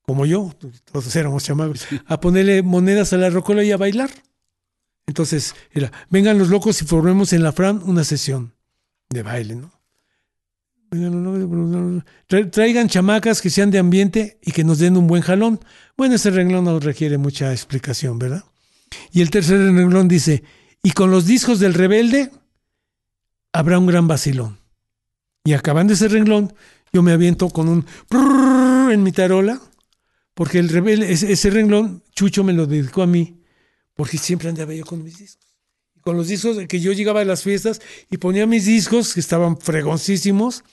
como 0.03 0.27
yo, 0.27 0.53
todos 0.91 1.15
éramos 1.15 1.45
chamacos, 1.45 1.87
a 2.07 2.19
ponerle 2.19 2.63
monedas 2.63 3.13
a 3.13 3.19
la 3.19 3.31
rocola 3.31 3.63
y 3.63 3.71
a 3.71 3.77
bailar. 3.77 4.11
Entonces 5.07 5.55
era, 5.71 5.93
vengan 6.11 6.39
los 6.39 6.49
locos 6.49 6.83
y 6.83 6.85
formemos 6.85 7.33
en 7.33 7.45
la 7.45 7.53
FRAM 7.53 7.89
una 7.89 8.03
sesión 8.03 8.55
de 9.11 9.23
baile, 9.23 9.55
¿no? 9.55 9.71
Tra- 12.29 12.51
Traigan 12.51 12.89
chamacas 12.89 13.41
que 13.41 13.49
sean 13.49 13.71
de 13.71 13.79
ambiente 13.79 14.41
y 14.43 14.51
que 14.51 14.65
nos 14.65 14.81
den 14.81 14.97
un 14.97 15.07
buen 15.07 15.23
jalón. 15.23 15.61
Bueno, 15.97 16.17
ese 16.17 16.31
renglón 16.31 16.65
no 16.65 16.81
requiere 16.81 17.17
mucha 17.17 17.53
explicación, 17.53 18.19
¿verdad? 18.19 18.45
Y 19.13 19.21
el 19.21 19.31
tercer 19.31 19.59
renglón 19.59 20.09
dice, 20.09 20.43
y 20.83 20.93
con 20.93 21.11
los 21.11 21.27
discos 21.27 21.61
del 21.61 21.75
rebelde 21.75 22.31
habrá 23.53 23.79
un 23.79 23.87
gran 23.87 24.09
vacilón. 24.09 24.59
Y 25.45 25.53
acabando 25.55 25.93
ese 25.93 26.09
renglón, 26.09 26.55
yo 26.93 27.03
me 27.03 27.13
aviento 27.13 27.49
con 27.51 27.69
un 27.69 27.87
en 28.93 29.03
mi 29.03 29.13
tarola, 29.13 29.61
porque 30.35 30.59
el 30.59 30.69
rebelde, 30.69 31.13
ese, 31.13 31.51
renglón, 31.51 32.03
Chucho 32.15 32.45
me 32.45 32.53
lo 32.53 32.67
dedicó 32.67 33.03
a 33.03 33.07
mí, 33.07 33.41
porque 33.95 34.19
siempre 34.19 34.49
andaba 34.49 34.75
yo 34.75 34.85
con 34.85 35.03
mis 35.03 35.19
discos. 35.19 35.47
Con 36.03 36.17
los 36.17 36.29
discos 36.29 36.59
que 36.69 36.81
yo 36.81 36.93
llegaba 36.93 37.21
a 37.21 37.25
las 37.25 37.43
fiestas 37.43 37.81
y 38.11 38.17
ponía 38.17 38.47
mis 38.47 38.65
discos, 38.65 39.15
que 39.15 39.21
estaban 39.21 39.57
fregoncísimos, 39.57 40.65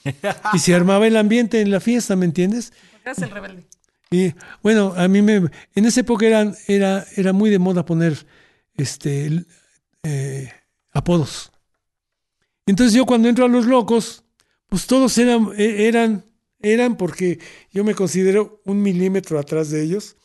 y 0.52 0.58
se 0.58 0.74
armaba 0.74 1.06
el 1.06 1.16
ambiente 1.16 1.60
en 1.60 1.70
la 1.70 1.80
fiesta, 1.80 2.16
¿me 2.16 2.26
entiendes? 2.26 2.72
El 3.04 3.30
rebelde. 3.30 3.64
Y 4.10 4.34
bueno, 4.62 4.92
a 4.96 5.06
mí 5.06 5.22
me, 5.22 5.36
en 5.74 5.84
esa 5.86 6.00
época 6.00 6.26
era, 6.26 6.52
era, 6.66 7.06
era 7.16 7.32
muy 7.32 7.48
de 7.48 7.60
moda 7.60 7.84
poner 7.84 8.26
este, 8.74 9.44
eh, 10.02 10.52
apodos. 10.90 11.52
Entonces 12.66 12.94
yo 12.94 13.06
cuando 13.06 13.28
entro 13.28 13.44
a 13.44 13.48
Los 13.48 13.66
Locos, 13.66 14.24
pues 14.68 14.86
todos 14.86 15.16
eran, 15.18 15.50
e- 15.56 15.86
eran, 15.86 16.24
eran 16.60 16.96
porque 16.96 17.38
yo 17.72 17.84
me 17.84 17.94
considero 17.94 18.60
un 18.64 18.82
milímetro 18.82 19.38
atrás 19.38 19.70
de 19.70 19.82
ellos, 19.82 20.16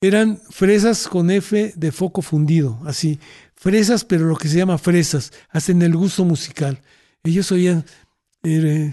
eran 0.00 0.40
fresas 0.50 1.08
con 1.08 1.30
F 1.30 1.72
de 1.76 1.92
foco 1.92 2.20
fundido, 2.20 2.80
así, 2.84 3.18
fresas, 3.54 4.04
pero 4.04 4.26
lo 4.26 4.36
que 4.36 4.48
se 4.48 4.58
llama 4.58 4.76
fresas, 4.76 5.32
hasta 5.50 5.72
en 5.72 5.82
el 5.82 5.96
gusto 5.96 6.24
musical. 6.24 6.82
Ellos 7.22 7.50
oían, 7.52 7.86
eh, 8.42 8.92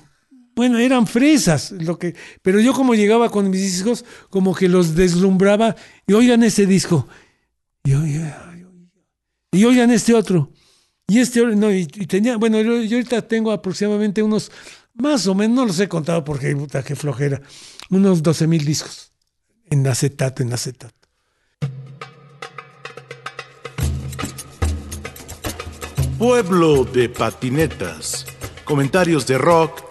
bueno, 0.62 0.78
eran 0.78 1.08
fresas, 1.08 1.72
lo 1.72 1.98
que, 1.98 2.14
pero 2.44 2.60
yo 2.60 2.72
como 2.72 2.94
llegaba 2.94 3.32
con 3.32 3.50
mis 3.50 3.62
discos, 3.62 4.06
como 4.30 4.54
que 4.54 4.70
los 4.70 4.94
deslumbraba, 4.94 5.76
y 6.06 6.14
oigan 6.14 6.44
ese 6.44 6.68
disco, 6.68 7.08
y, 7.84 7.96
oigan, 9.66 9.90
este 9.90 10.14
otro, 10.14 10.52
y 11.08 11.18
este 11.18 11.42
otro, 11.42 11.56
no, 11.56 11.72
y, 11.72 11.88
tenía, 11.88 12.38
bueno, 12.38 12.62
yo, 12.62 12.74
ahorita 12.74 13.28
tengo 13.28 13.52
aproximadamente 13.52 14.22
unos, 14.22 14.52
más 14.94 15.26
o 15.26 15.34
menos, 15.34 15.56
no 15.56 15.66
los 15.66 15.80
he 15.80 15.88
contado 15.88 16.24
porque, 16.24 16.56
puta, 16.56 16.84
qué 16.84 16.96
flojera, 16.96 17.42
unos 17.90 18.22
12 18.22 18.46
mil 18.46 18.64
discos 18.64 19.12
en 19.72 19.88
acetato, 19.88 20.44
en 20.44 20.54
acetato. 20.54 20.94
Pueblo 26.20 26.86
de 26.86 27.10
patinetas. 27.10 28.28
Comentarios 28.64 29.26
de 29.26 29.40
rock, 29.40 29.91